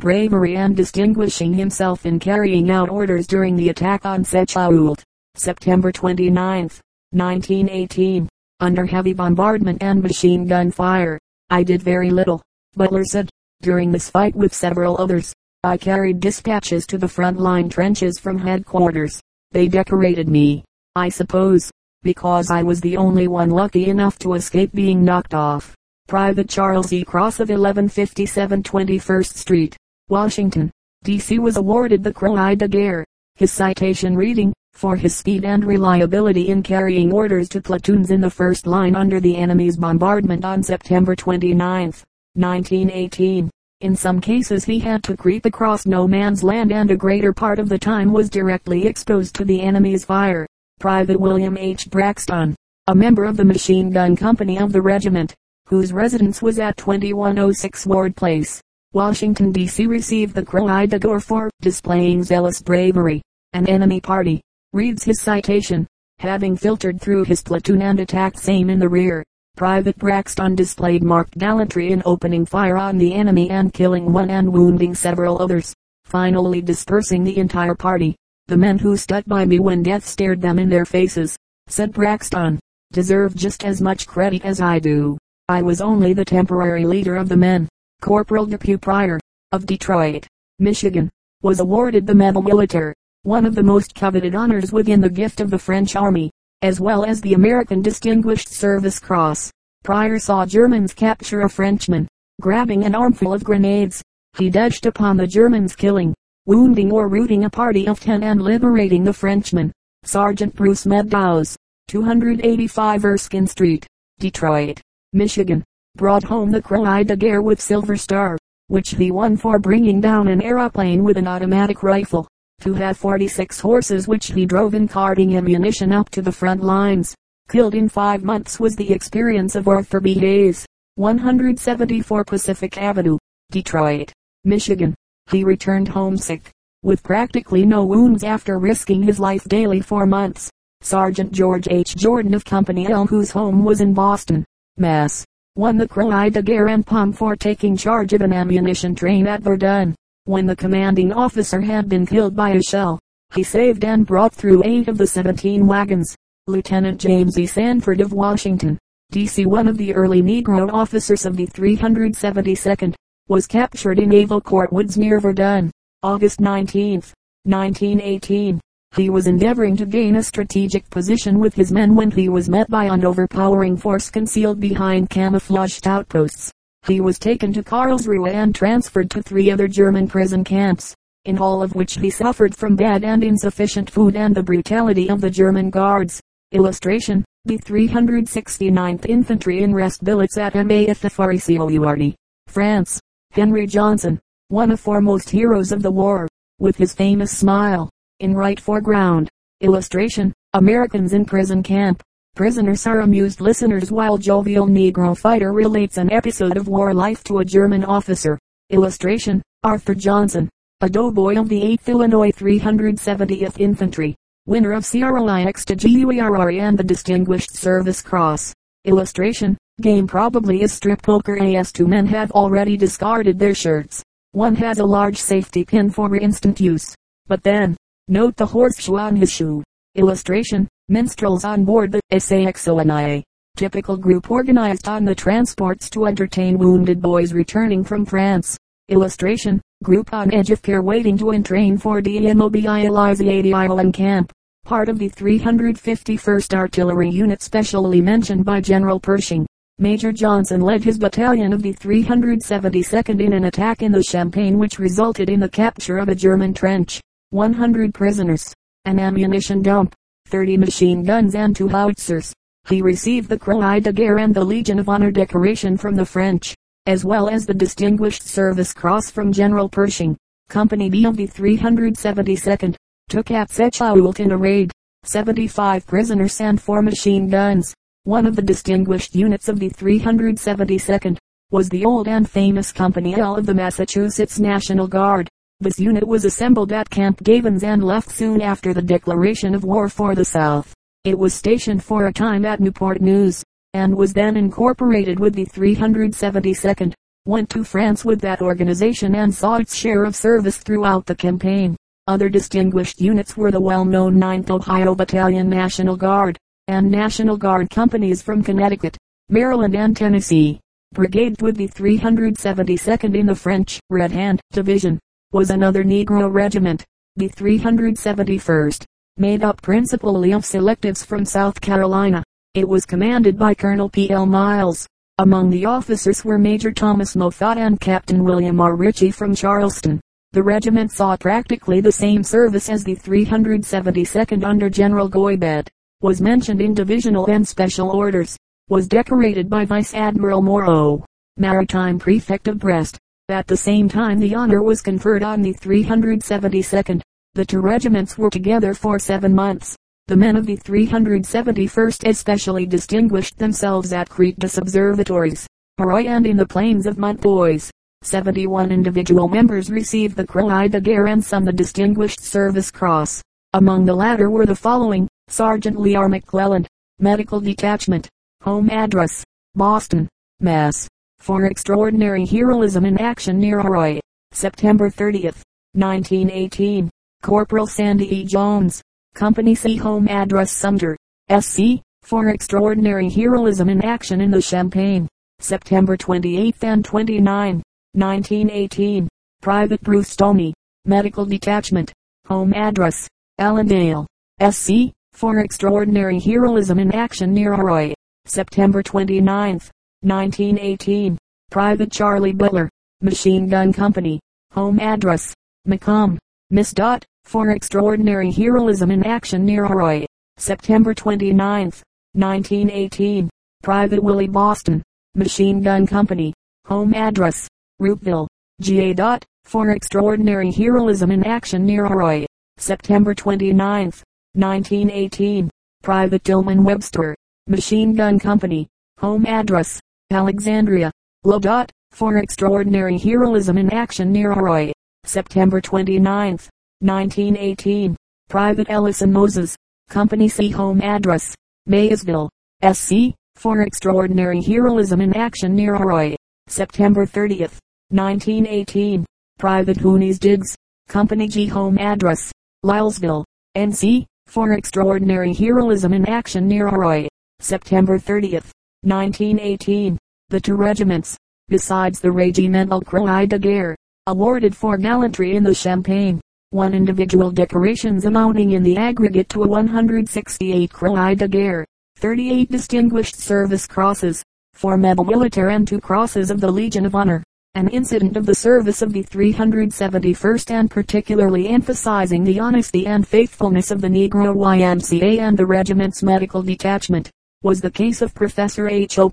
bravery 0.00 0.56
and 0.56 0.74
distinguishing 0.74 1.52
himself 1.52 2.06
in 2.06 2.18
carrying 2.18 2.70
out 2.70 2.88
orders 2.88 3.26
during 3.26 3.56
the 3.56 3.68
attack 3.68 4.06
on 4.06 4.24
Sechault, 4.24 5.04
September 5.34 5.92
29, 5.92 6.70
1918, 7.10 8.26
under 8.60 8.86
heavy 8.86 9.12
bombardment 9.12 9.82
and 9.82 10.02
machine 10.02 10.46
gun 10.46 10.70
fire. 10.70 11.18
I 11.50 11.62
did 11.62 11.82
very 11.82 12.08
little, 12.08 12.40
Butler 12.74 13.04
said, 13.04 13.28
during 13.62 13.90
this 13.90 14.10
fight 14.10 14.36
with 14.36 14.52
several 14.52 15.00
others. 15.00 15.32
I 15.64 15.78
carried 15.78 16.20
dispatches 16.20 16.86
to 16.88 16.98
the 16.98 17.08
front 17.08 17.38
line 17.38 17.68
trenches 17.68 18.18
from 18.18 18.36
headquarters. 18.36 19.20
They 19.52 19.68
decorated 19.68 20.28
me, 20.28 20.64
I 20.96 21.08
suppose, 21.08 21.70
because 22.02 22.50
I 22.50 22.62
was 22.62 22.80
the 22.80 22.96
only 22.96 23.28
one 23.28 23.48
lucky 23.48 23.86
enough 23.86 24.18
to 24.18 24.34
escape 24.34 24.72
being 24.72 25.04
knocked 25.04 25.34
off. 25.34 25.74
Private 26.08 26.48
Charles 26.48 26.92
E. 26.92 27.04
Cross 27.04 27.40
of 27.40 27.48
1157 27.48 28.62
21st 28.62 29.34
Street, 29.34 29.76
Washington, 30.08 30.70
D.C. 31.04 31.38
was 31.38 31.56
awarded 31.56 32.02
the 32.02 32.12
Croix 32.12 32.54
de 32.54 32.68
Guerre. 32.68 33.04
His 33.36 33.52
citation 33.52 34.14
reading, 34.16 34.52
for 34.72 34.96
his 34.96 35.16
speed 35.16 35.44
and 35.44 35.64
reliability 35.64 36.48
in 36.48 36.62
carrying 36.62 37.12
orders 37.12 37.48
to 37.50 37.60
platoons 37.60 38.10
in 38.10 38.20
the 38.20 38.30
first 38.30 38.66
line 38.66 38.94
under 38.94 39.20
the 39.20 39.36
enemy's 39.36 39.76
bombardment 39.76 40.44
on 40.44 40.62
September 40.62 41.14
29, 41.14 41.92
1918. 42.34 43.50
In 43.80 43.96
some 43.96 44.20
cases 44.20 44.64
he 44.64 44.78
had 44.78 45.02
to 45.02 45.16
creep 45.16 45.44
across 45.44 45.86
no 45.86 46.06
man's 46.06 46.42
land 46.42 46.72
and 46.72 46.90
a 46.90 46.96
greater 46.96 47.32
part 47.32 47.58
of 47.58 47.68
the 47.68 47.78
time 47.78 48.12
was 48.12 48.30
directly 48.30 48.86
exposed 48.86 49.34
to 49.34 49.44
the 49.44 49.60
enemy's 49.60 50.04
fire. 50.04 50.46
Private 50.78 51.18
William 51.18 51.56
H. 51.56 51.90
Braxton, 51.90 52.54
a 52.86 52.94
member 52.94 53.24
of 53.24 53.36
the 53.36 53.44
machine 53.44 53.90
gun 53.90 54.16
company 54.16 54.58
of 54.58 54.72
the 54.72 54.82
regiment, 54.82 55.34
whose 55.66 55.92
residence 55.92 56.42
was 56.42 56.58
at 56.58 56.76
2106 56.76 57.86
Ward 57.86 58.16
Place, 58.16 58.60
Washington, 58.92 59.52
D.C. 59.52 59.86
received 59.86 60.34
the 60.34 60.44
Croix 60.44 60.86
de 60.86 60.98
Guerre 60.98 61.20
for 61.20 61.50
displaying 61.60 62.22
zealous 62.22 62.60
bravery. 62.60 63.22
An 63.54 63.66
enemy 63.68 64.00
party, 64.00 64.42
reads 64.72 65.04
his 65.04 65.20
citation, 65.20 65.86
having 66.18 66.56
filtered 66.56 67.00
through 67.00 67.24
his 67.24 67.42
platoon 67.42 67.82
and 67.82 68.00
attacked 68.00 68.38
same 68.38 68.70
in 68.70 68.78
the 68.78 68.88
rear. 68.88 69.24
Private 69.56 69.98
Braxton 69.98 70.56
displayed 70.56 71.04
marked 71.04 71.38
gallantry 71.38 71.92
in 71.92 72.02
opening 72.06 72.46
fire 72.46 72.76
on 72.76 72.96
the 72.96 73.12
enemy 73.12 73.50
and 73.50 73.72
killing 73.72 74.12
one 74.12 74.30
and 74.30 74.52
wounding 74.52 74.94
several 74.94 75.40
others, 75.40 75.74
finally 76.04 76.60
dispersing 76.62 77.22
the 77.22 77.36
entire 77.36 77.74
party. 77.74 78.16
The 78.48 78.56
men 78.56 78.78
who 78.78 78.96
stood 78.96 79.24
by 79.26 79.44
me 79.44 79.60
when 79.60 79.82
death 79.82 80.04
stared 80.06 80.40
them 80.40 80.58
in 80.58 80.68
their 80.68 80.86
faces, 80.86 81.36
said 81.68 81.92
Braxton, 81.92 82.58
deserve 82.92 83.36
just 83.36 83.64
as 83.64 83.80
much 83.80 84.06
credit 84.06 84.44
as 84.44 84.60
I 84.60 84.78
do. 84.78 85.18
I 85.48 85.62
was 85.62 85.80
only 85.80 86.12
the 86.12 86.24
temporary 86.24 86.84
leader 86.84 87.16
of 87.16 87.28
the 87.28 87.36
men. 87.36 87.68
Corporal 88.00 88.46
Depew 88.46 88.78
Pryor, 88.78 89.20
of 89.52 89.66
Detroit, 89.66 90.26
Michigan, 90.58 91.10
was 91.42 91.60
awarded 91.60 92.06
the 92.06 92.14
Medal 92.14 92.42
Militaire, 92.42 92.94
one 93.22 93.46
of 93.46 93.54
the 93.54 93.62
most 93.62 93.94
coveted 93.94 94.34
honors 94.34 94.72
within 94.72 95.00
the 95.00 95.10
gift 95.10 95.40
of 95.40 95.50
the 95.50 95.58
French 95.58 95.94
army, 95.94 96.32
as 96.62 96.80
well 96.80 97.04
as 97.04 97.20
the 97.20 97.34
American 97.34 97.82
Distinguished 97.82 98.48
Service 98.48 98.98
Cross. 98.98 99.50
Pryor 99.82 100.18
saw 100.18 100.46
Germans 100.46 100.94
capture 100.94 101.42
a 101.42 101.48
Frenchman, 101.48 102.06
grabbing 102.40 102.84
an 102.84 102.94
armful 102.94 103.34
of 103.34 103.42
grenades. 103.42 104.02
He 104.38 104.48
dashed 104.48 104.86
upon 104.86 105.16
the 105.16 105.26
Germans 105.26 105.74
killing, 105.74 106.14
wounding 106.46 106.92
or 106.92 107.08
routing 107.08 107.44
a 107.44 107.50
party 107.50 107.86
of 107.86 108.00
ten 108.00 108.22
and 108.22 108.40
liberating 108.40 109.04
the 109.04 109.12
Frenchman. 109.12 109.72
Sergeant 110.04 110.54
Bruce 110.54 110.86
Meadows, 110.86 111.56
285 111.88 113.04
Erskine 113.04 113.46
Street, 113.46 113.86
Detroit. 114.18 114.80
Michigan, 115.12 115.62
brought 115.96 116.24
home 116.24 116.50
the 116.50 116.62
Croix 116.62 117.04
de 117.04 117.16
Guerre 117.16 117.42
with 117.42 117.60
Silver 117.60 117.96
Star, 117.96 118.38
which 118.68 118.90
he 118.90 119.10
won 119.10 119.36
for 119.36 119.58
bringing 119.58 120.00
down 120.00 120.26
an 120.28 120.42
aeroplane 120.42 121.04
with 121.04 121.16
an 121.16 121.28
automatic 121.28 121.82
rifle. 121.82 122.26
To 122.62 122.74
have 122.74 122.96
46 122.96 123.58
horses 123.58 124.06
which 124.06 124.28
he 124.28 124.46
drove 124.46 124.74
in 124.74 124.86
carting 124.86 125.36
ammunition 125.36 125.90
up 125.90 126.08
to 126.10 126.22
the 126.22 126.30
front 126.30 126.62
lines. 126.62 127.12
Killed 127.48 127.74
in 127.74 127.88
five 127.88 128.22
months 128.22 128.60
was 128.60 128.76
the 128.76 128.92
experience 128.92 129.56
of 129.56 129.66
Arthur 129.66 129.98
B. 129.98 130.14
Hayes, 130.14 130.64
174 130.94 132.24
Pacific 132.24 132.78
Avenue, 132.78 133.18
Detroit, 133.50 134.12
Michigan. 134.44 134.94
He 135.28 135.42
returned 135.42 135.88
homesick, 135.88 136.52
with 136.84 137.02
practically 137.02 137.66
no 137.66 137.84
wounds 137.84 138.22
after 138.22 138.60
risking 138.60 139.02
his 139.02 139.18
life 139.18 139.42
daily 139.48 139.80
for 139.80 140.06
months. 140.06 140.48
Sergeant 140.82 141.32
George 141.32 141.66
H. 141.68 141.96
Jordan 141.96 142.32
of 142.32 142.44
Company 142.44 142.86
L 142.86 143.06
whose 143.06 143.32
home 143.32 143.64
was 143.64 143.80
in 143.80 143.92
Boston, 143.92 144.44
Mass. 144.76 145.24
Won 145.56 145.78
the 145.78 145.88
Croix 145.88 146.30
de 146.30 146.40
Guerre 146.40 146.68
and 146.68 146.86
Palm 146.86 147.12
for 147.12 147.34
taking 147.34 147.76
charge 147.76 148.12
of 148.12 148.20
an 148.20 148.32
ammunition 148.32 148.94
train 148.94 149.26
at 149.26 149.42
Verdun. 149.42 149.96
When 150.24 150.46
the 150.46 150.54
commanding 150.54 151.12
officer 151.12 151.60
had 151.60 151.88
been 151.88 152.06
killed 152.06 152.36
by 152.36 152.50
a 152.50 152.62
shell, 152.62 153.00
he 153.34 153.42
saved 153.42 153.84
and 153.84 154.06
brought 154.06 154.32
through 154.32 154.62
eight 154.64 154.86
of 154.86 154.96
the 154.96 155.06
17 155.06 155.66
wagons. 155.66 156.14
Lieutenant 156.46 157.00
James 157.00 157.36
E. 157.38 157.46
Sanford 157.46 158.00
of 158.00 158.12
Washington, 158.12 158.78
D.C. 159.10 159.46
one 159.46 159.66
of 159.66 159.76
the 159.76 159.92
early 159.92 160.22
Negro 160.22 160.72
officers 160.72 161.26
of 161.26 161.36
the 161.36 161.46
372nd, 161.48 162.94
was 163.28 163.48
captured 163.48 163.98
in 163.98 164.28
Court 164.42 164.72
Woods 164.72 164.96
near 164.96 165.18
Verdun, 165.18 165.72
August 166.04 166.40
19, 166.40 167.02
1918. 167.44 168.60
He 168.94 169.10
was 169.10 169.26
endeavoring 169.26 169.76
to 169.76 169.86
gain 169.86 170.16
a 170.16 170.22
strategic 170.22 170.88
position 170.88 171.40
with 171.40 171.54
his 171.54 171.72
men 171.72 171.96
when 171.96 172.12
he 172.12 172.28
was 172.28 172.48
met 172.48 172.70
by 172.70 172.84
an 172.84 173.04
overpowering 173.04 173.76
force 173.76 174.08
concealed 174.08 174.60
behind 174.60 175.10
camouflaged 175.10 175.88
outposts. 175.88 176.52
He 176.86 177.00
was 177.00 177.18
taken 177.18 177.52
to 177.52 177.62
Karlsruhe 177.62 178.32
and 178.32 178.54
transferred 178.54 179.10
to 179.10 179.22
three 179.22 179.50
other 179.50 179.68
German 179.68 180.08
prison 180.08 180.42
camps, 180.42 180.94
in 181.24 181.38
all 181.38 181.62
of 181.62 181.76
which 181.76 181.94
he 181.94 182.10
suffered 182.10 182.56
from 182.56 182.74
bad 182.74 183.04
and 183.04 183.22
insufficient 183.22 183.88
food 183.88 184.16
and 184.16 184.34
the 184.34 184.42
brutality 184.42 185.08
of 185.08 185.20
the 185.20 185.30
German 185.30 185.70
guards. 185.70 186.20
Illustration, 186.50 187.24
the 187.44 187.58
369th 187.58 189.06
Infantry 189.06 189.62
in 189.62 189.72
rest 189.72 190.02
billets 190.02 190.36
at 190.36 190.54
Maethafarisiourd, 190.54 192.14
France. 192.48 193.00
Henry 193.30 193.66
Johnson, 193.66 194.20
one 194.48 194.70
of 194.70 194.80
foremost 194.80 195.30
heroes 195.30 195.72
of 195.72 195.82
the 195.82 195.90
war, 195.90 196.28
with 196.58 196.76
his 196.76 196.94
famous 196.94 197.36
smile, 197.36 197.88
in 198.20 198.34
right 198.34 198.60
foreground. 198.60 199.28
Illustration, 199.60 200.32
Americans 200.52 201.12
in 201.12 201.24
prison 201.24 201.62
camp. 201.62 202.02
Prisoners 202.34 202.86
are 202.86 203.00
amused 203.00 203.40
listeners 203.40 203.90
while 203.92 204.16
jovial 204.16 204.66
Negro 204.66 205.16
fighter 205.16 205.52
relates 205.52 205.98
an 205.98 206.10
episode 206.10 206.56
of 206.56 206.66
war 206.66 206.94
life 206.94 207.22
to 207.24 207.38
a 207.38 207.44
German 207.44 207.84
officer. 207.84 208.38
Illustration, 208.70 209.42
Arthur 209.62 209.94
Johnson, 209.94 210.48
a 210.80 210.88
doughboy 210.88 211.38
of 211.38 211.48
the 211.48 211.60
8th 211.60 211.88
Illinois 211.88 212.32
370th 212.32 213.60
Infantry, 213.60 214.14
winner 214.46 214.72
of 214.72 214.88
Croix 214.88 215.28
de 215.76 216.14
Guerre 216.14 216.50
and 216.50 216.78
the 216.78 216.84
Distinguished 216.84 217.54
Service 217.54 218.00
Cross. 218.00 218.54
Illustration, 218.84 219.58
game 219.80 220.06
probably 220.06 220.62
is 220.62 220.72
strip 220.72 221.02
poker 221.02 221.38
as 221.38 221.70
two 221.70 221.86
men 221.86 222.06
have 222.06 222.32
already 222.32 222.76
discarded 222.76 223.38
their 223.38 223.54
shirts. 223.54 224.02
One 224.30 224.56
has 224.56 224.78
a 224.78 224.86
large 224.86 225.18
safety 225.18 225.64
pin 225.64 225.90
for 225.90 226.16
instant 226.16 226.60
use. 226.60 226.94
But 227.26 227.42
then, 227.42 227.76
Note 228.08 228.36
the 228.36 228.46
horseshoe 228.46 228.96
on 228.96 229.14
his 229.14 229.30
shoe. 229.30 229.62
Illustration, 229.94 230.66
minstrels 230.92 231.42
on 231.42 231.64
board 231.64 231.90
the 231.90 232.02
SAXONIA. 232.12 233.22
Typical 233.56 233.96
group 233.96 234.30
organized 234.30 234.86
on 234.86 235.06
the 235.06 235.14
transports 235.14 235.88
to 235.88 236.04
entertain 236.04 236.58
wounded 236.58 237.00
boys 237.00 237.32
returning 237.32 237.82
from 237.82 238.04
France. 238.04 238.58
Illustration, 238.90 239.58
group 239.82 240.12
on 240.12 240.34
edge 240.34 240.50
of 240.50 240.60
pier 240.60 240.82
waiting 240.82 241.16
to 241.16 241.32
entrain 241.32 241.80
for 241.80 242.02
demobilizing 242.02 243.54
Island 243.54 243.94
camp. 243.94 244.30
Part 244.66 244.90
of 244.90 244.98
the 244.98 245.08
351st 245.08 246.54
Artillery 246.54 247.08
Unit 247.08 247.40
specially 247.40 248.02
mentioned 248.02 248.44
by 248.44 248.60
General 248.60 249.00
Pershing. 249.00 249.46
Major 249.78 250.12
Johnson 250.12 250.60
led 250.60 250.84
his 250.84 250.98
battalion 250.98 251.54
of 251.54 251.62
the 251.62 251.72
372nd 251.72 253.18
in 253.18 253.32
an 253.32 253.44
attack 253.44 253.80
in 253.80 253.92
the 253.92 254.02
Champagne 254.02 254.58
which 254.58 254.78
resulted 254.78 255.30
in 255.30 255.40
the 255.40 255.48
capture 255.48 255.96
of 255.96 256.10
a 256.10 256.14
German 256.14 256.52
trench. 256.52 257.00
100 257.30 257.94
prisoners, 257.94 258.52
an 258.84 258.98
ammunition 258.98 259.62
dump, 259.62 259.94
30 260.32 260.56
machine 260.56 261.02
guns 261.02 261.34
and 261.34 261.54
two 261.54 261.68
howitzers. 261.68 262.32
He 262.66 262.80
received 262.80 263.28
the 263.28 263.38
Croix 263.38 263.80
de 263.80 263.92
Guerre 263.92 264.20
and 264.20 264.34
the 264.34 264.42
Legion 264.42 264.78
of 264.78 264.88
Honor 264.88 265.10
decoration 265.10 265.76
from 265.76 265.94
the 265.94 266.06
French, 266.06 266.54
as 266.86 267.04
well 267.04 267.28
as 267.28 267.44
the 267.44 267.52
Distinguished 267.52 268.22
Service 268.22 268.72
Cross 268.72 269.10
from 269.10 269.30
General 269.30 269.68
Pershing. 269.68 270.16
Company 270.48 270.88
B 270.88 271.04
of 271.04 271.18
the 271.18 271.26
372nd, 271.26 272.74
took 273.10 273.30
at 273.30 273.50
Sechault 273.50 274.20
in 274.20 274.32
a 274.32 274.36
raid. 274.38 274.72
75 275.02 275.86
prisoners 275.86 276.40
and 276.40 276.58
4 276.58 276.80
machine 276.80 277.28
guns. 277.28 277.74
One 278.04 278.24
of 278.24 278.34
the 278.34 278.40
distinguished 278.40 279.14
units 279.14 279.50
of 279.50 279.58
the 279.58 279.68
372nd, 279.68 281.18
was 281.50 281.68
the 281.68 281.84
old 281.84 282.08
and 282.08 282.28
famous 282.28 282.72
Company 282.72 283.16
L 283.16 283.36
of 283.36 283.44
the 283.44 283.52
Massachusetts 283.52 284.38
National 284.38 284.88
Guard. 284.88 285.28
This 285.62 285.78
unit 285.78 286.04
was 286.04 286.24
assembled 286.24 286.72
at 286.72 286.90
Camp 286.90 287.22
Devens 287.22 287.62
and 287.62 287.84
left 287.84 288.10
soon 288.10 288.42
after 288.42 288.74
the 288.74 288.82
declaration 288.82 289.54
of 289.54 289.62
war 289.62 289.88
for 289.88 290.16
the 290.16 290.24
South. 290.24 290.74
It 291.04 291.16
was 291.16 291.34
stationed 291.34 291.84
for 291.84 292.08
a 292.08 292.12
time 292.12 292.44
at 292.44 292.58
Newport 292.58 293.00
News, 293.00 293.44
and 293.72 293.96
was 293.96 294.12
then 294.12 294.36
incorporated 294.36 295.20
with 295.20 295.34
the 295.34 295.46
372nd, 295.46 296.94
went 297.26 297.48
to 297.50 297.62
France 297.62 298.04
with 298.04 298.20
that 298.22 298.42
organization 298.42 299.14
and 299.14 299.32
saw 299.32 299.54
its 299.54 299.76
share 299.76 300.02
of 300.02 300.16
service 300.16 300.58
throughout 300.58 301.06
the 301.06 301.14
campaign. 301.14 301.76
Other 302.08 302.28
distinguished 302.28 303.00
units 303.00 303.36
were 303.36 303.52
the 303.52 303.60
well-known 303.60 304.16
9th 304.16 304.50
Ohio 304.50 304.96
Battalion 304.96 305.48
National 305.48 305.96
Guard, 305.96 306.36
and 306.66 306.90
National 306.90 307.36
Guard 307.36 307.70
companies 307.70 308.20
from 308.20 308.42
Connecticut, 308.42 308.96
Maryland 309.28 309.76
and 309.76 309.96
Tennessee. 309.96 310.58
Brigade 310.92 311.40
with 311.40 311.56
the 311.56 311.68
372nd 311.68 313.16
in 313.16 313.26
the 313.26 313.36
French 313.36 313.78
Red 313.90 314.10
Hand 314.10 314.40
Division, 314.50 314.98
was 315.32 315.50
another 315.50 315.82
Negro 315.82 316.32
regiment. 316.32 316.84
The 317.16 317.28
371st, 317.28 318.84
made 319.16 319.42
up 319.42 319.60
principally 319.62 320.32
of 320.32 320.42
selectives 320.42 321.04
from 321.04 321.24
South 321.24 321.60
Carolina. 321.60 322.22
It 322.54 322.68
was 322.68 322.84
commanded 322.84 323.38
by 323.38 323.54
Colonel 323.54 323.88
P. 323.88 324.10
L. 324.10 324.26
Miles. 324.26 324.86
Among 325.18 325.50
the 325.50 325.64
officers 325.64 326.24
were 326.24 326.38
Major 326.38 326.70
Thomas 326.70 327.16
Moffat 327.16 327.56
and 327.56 327.80
Captain 327.80 328.24
William 328.24 328.60
R. 328.60 328.76
Ritchie 328.76 329.10
from 329.10 329.34
Charleston. 329.34 330.00
The 330.32 330.42
regiment 330.42 330.92
saw 330.92 331.16
practically 331.16 331.80
the 331.80 331.92
same 331.92 332.22
service 332.22 332.68
as 332.68 332.84
the 332.84 332.96
372nd 332.96 334.44
under 334.44 334.70
General 334.70 335.08
Goybet, 335.08 335.68
was 336.00 336.20
mentioned 336.20 336.60
in 336.60 336.74
divisional 336.74 337.26
and 337.26 337.46
special 337.46 337.90
orders, 337.90 338.36
was 338.68 338.88
decorated 338.88 339.48
by 339.48 339.64
Vice 339.64 339.94
Admiral 339.94 340.42
Moreau, 340.42 341.04
Maritime 341.36 341.98
Prefect 341.98 342.48
of 342.48 342.58
Brest. 342.58 342.98
At 343.28 343.46
the 343.46 343.56
same 343.56 343.88
time 343.88 344.18
the 344.18 344.34
honor 344.34 344.62
was 344.62 344.82
conferred 344.82 345.22
on 345.22 345.42
the 345.42 345.54
372nd. 345.54 347.00
The 347.34 347.44
two 347.44 347.60
regiments 347.60 348.18
were 348.18 348.30
together 348.30 348.74
for 348.74 348.98
seven 348.98 349.34
months. 349.34 349.76
The 350.08 350.16
men 350.16 350.36
of 350.36 350.46
the 350.46 350.56
371st 350.56 352.08
especially 352.08 352.66
distinguished 352.66 353.38
themselves 353.38 353.92
at 353.92 354.08
Creekdus 354.08 354.58
observatories, 354.58 355.46
Haroy 355.78 356.06
and 356.06 356.26
in 356.26 356.36
the 356.36 356.46
plains 356.46 356.86
of 356.86 356.96
Monthois. 356.98 357.70
71 358.02 358.72
individual 358.72 359.28
members 359.28 359.70
received 359.70 360.16
the 360.16 360.26
Croix 360.26 360.68
de 360.68 360.80
Guerre 360.80 361.06
and 361.06 361.24
some 361.24 361.44
the 361.44 361.52
Distinguished 361.52 362.20
Service 362.20 362.70
Cross. 362.70 363.22
Among 363.52 363.84
the 363.84 363.94
latter 363.94 364.28
were 364.28 364.44
the 364.44 364.56
following, 364.56 365.08
Sergeant 365.28 365.78
Lear 365.78 366.08
McClelland, 366.08 366.66
Medical 366.98 367.40
Detachment, 367.40 368.08
Home 368.42 368.68
Address, 368.70 369.24
Boston, 369.54 370.08
Mass. 370.40 370.88
For 371.22 371.46
extraordinary 371.46 372.26
heroism 372.26 372.84
in 372.84 372.98
action 372.98 373.38
near 373.38 373.60
Arroy, 373.60 374.00
September 374.32 374.90
30th, 374.90 375.40
1918. 375.74 376.90
Corporal 377.22 377.68
Sandy 377.68 378.12
E. 378.12 378.24
Jones, 378.24 378.82
Company 379.14 379.54
C. 379.54 379.76
Home 379.76 380.08
Address 380.08 380.50
Sumter, 380.50 380.96
S.C. 381.28 381.80
For 382.02 382.30
extraordinary 382.30 383.08
heroism 383.08 383.68
in 383.68 383.84
action 383.84 384.20
in 384.20 384.32
the 384.32 384.42
Champagne, 384.42 385.06
September 385.38 385.96
28th 385.96 386.64
and 386.64 386.84
29. 386.84 387.62
1918. 387.92 389.08
Private 389.40 389.80
Bruce 389.82 390.08
Stoney. 390.08 390.52
Medical 390.86 391.24
Detachment. 391.24 391.92
Home 392.26 392.52
Address. 392.52 393.06
Allendale. 393.38 394.08
SC. 394.40 394.90
For 395.12 395.38
Extraordinary 395.38 396.18
Heroism 396.18 396.80
in 396.80 396.90
Action 396.92 397.32
near 397.32 397.54
Arroy. 397.54 397.94
September 398.24 398.82
29, 398.82 399.60
1918. 400.02 401.18
Private 401.50 401.90
Charlie 401.90 402.32
Butler. 402.32 402.68
Machine 403.00 403.48
Gun 403.48 403.72
Company. 403.72 404.20
Home 404.52 404.78
Address. 404.78 405.34
Macomb. 405.64 406.18
Miss 406.50 406.72
Dot. 406.72 407.04
For 407.24 407.50
Extraordinary 407.50 408.30
Heroism 408.30 408.90
in 408.90 409.04
Action 409.04 409.44
near 409.44 409.64
Arroy. 409.64 410.04
September 410.36 410.94
29, 410.94 411.72
1918. 412.14 413.30
Private 413.62 414.02
Willie 414.02 414.28
Boston. 414.28 414.82
Machine 415.14 415.62
Gun 415.62 415.86
Company. 415.86 416.32
Home 416.66 416.94
Address. 416.94 417.48
Roopville, 417.82 418.28
GA. 418.60 418.92
Dot, 418.94 419.24
for 419.42 419.70
extraordinary 419.70 420.52
heroism 420.52 421.10
in 421.10 421.24
action 421.24 421.66
near 421.66 421.84
Arroy. 421.84 422.24
September 422.58 423.12
29, 423.12 423.92
1918. 424.34 425.50
Private 425.82 426.22
Tillman 426.22 426.62
Webster, 426.62 427.16
Machine 427.48 427.92
Gun 427.94 428.20
Company. 428.20 428.68
Home 428.98 429.26
address, 429.26 429.80
Alexandria. 430.12 430.90
Low. 431.24 431.38
Dot, 431.38 431.70
for 431.92 432.18
extraordinary 432.18 432.98
heroism 432.98 433.58
in 433.58 433.72
action 433.72 434.12
near 434.12 434.32
Arroy. 434.32 434.72
September 435.04 435.60
29, 435.60 436.38
1918. 436.80 437.96
Private 438.28 438.70
Ellison 438.70 439.12
Moses, 439.12 439.56
Company 439.88 440.28
C. 440.28 440.48
Home 440.50 440.80
address, 440.80 441.34
Mayesville, 441.68 442.28
SC, 442.62 443.14
for 443.36 443.62
extraordinary 443.62 444.40
heroism 444.40 445.00
in 445.00 445.14
action 445.16 445.54
near 445.54 445.74
Arroy. 445.74 446.14
September 446.48 447.06
30, 447.06 447.48
1918. 447.90 449.04
Private 449.38 449.78
Hooney's 449.78 450.18
Diggs. 450.18 450.54
Company 450.88 451.28
G 451.28 451.46
home 451.46 451.78
address. 451.78 452.32
Lilesville, 452.64 453.24
NC, 453.56 454.06
for 454.26 454.52
extraordinary 454.52 455.34
heroism 455.34 455.92
in 455.92 456.08
action 456.08 456.46
near 456.46 456.68
Arroy. 456.68 457.08
September 457.40 457.98
30, 457.98 458.40
1918. 458.82 459.98
The 460.32 460.40
two 460.40 460.56
regiments, 460.56 461.14
besides 461.48 462.00
the 462.00 462.10
Regimental 462.10 462.80
Croix 462.80 463.26
de 463.26 463.38
Guerre, 463.38 463.76
awarded 464.06 464.56
for 464.56 464.78
gallantry 464.78 465.36
in 465.36 465.44
the 465.44 465.52
Champagne, 465.52 466.22
one 466.48 466.72
individual 466.72 467.30
decorations 467.30 468.06
amounting 468.06 468.52
in 468.52 468.62
the 468.62 468.78
aggregate 468.78 469.28
to 469.28 469.42
a 469.42 469.46
168 469.46 470.72
Croix 470.72 471.14
de 471.14 471.28
Guerre, 471.28 471.66
38 471.96 472.50
Distinguished 472.50 473.16
Service 473.16 473.66
Crosses, 473.66 474.22
4 474.54 474.78
Medal 474.78 475.04
Militaire 475.04 475.50
and 475.50 475.68
2 475.68 475.78
Crosses 475.78 476.30
of 476.30 476.40
the 476.40 476.50
Legion 476.50 476.86
of 476.86 476.94
Honor 476.94 477.22
an 477.54 477.68
incident 477.68 478.16
of 478.16 478.24
the 478.24 478.34
service 478.34 478.80
of 478.80 478.94
the 478.94 479.04
371st 479.04 480.50
and 480.50 480.70
particularly 480.70 481.48
emphasizing 481.48 482.24
the 482.24 482.40
honesty 482.40 482.86
and 482.86 483.06
faithfulness 483.06 483.70
of 483.70 483.82
the 483.82 483.88
Negro 483.88 484.34
YMCA 484.34 485.18
and 485.18 485.36
the 485.36 485.44
regiment's 485.44 486.02
medical 486.02 486.42
detachment, 486.42 487.10
was 487.42 487.60
the 487.60 487.70
case 487.70 488.00
of 488.00 488.14
Professor 488.14 488.70
H. 488.70 488.98
O. 488.98 489.10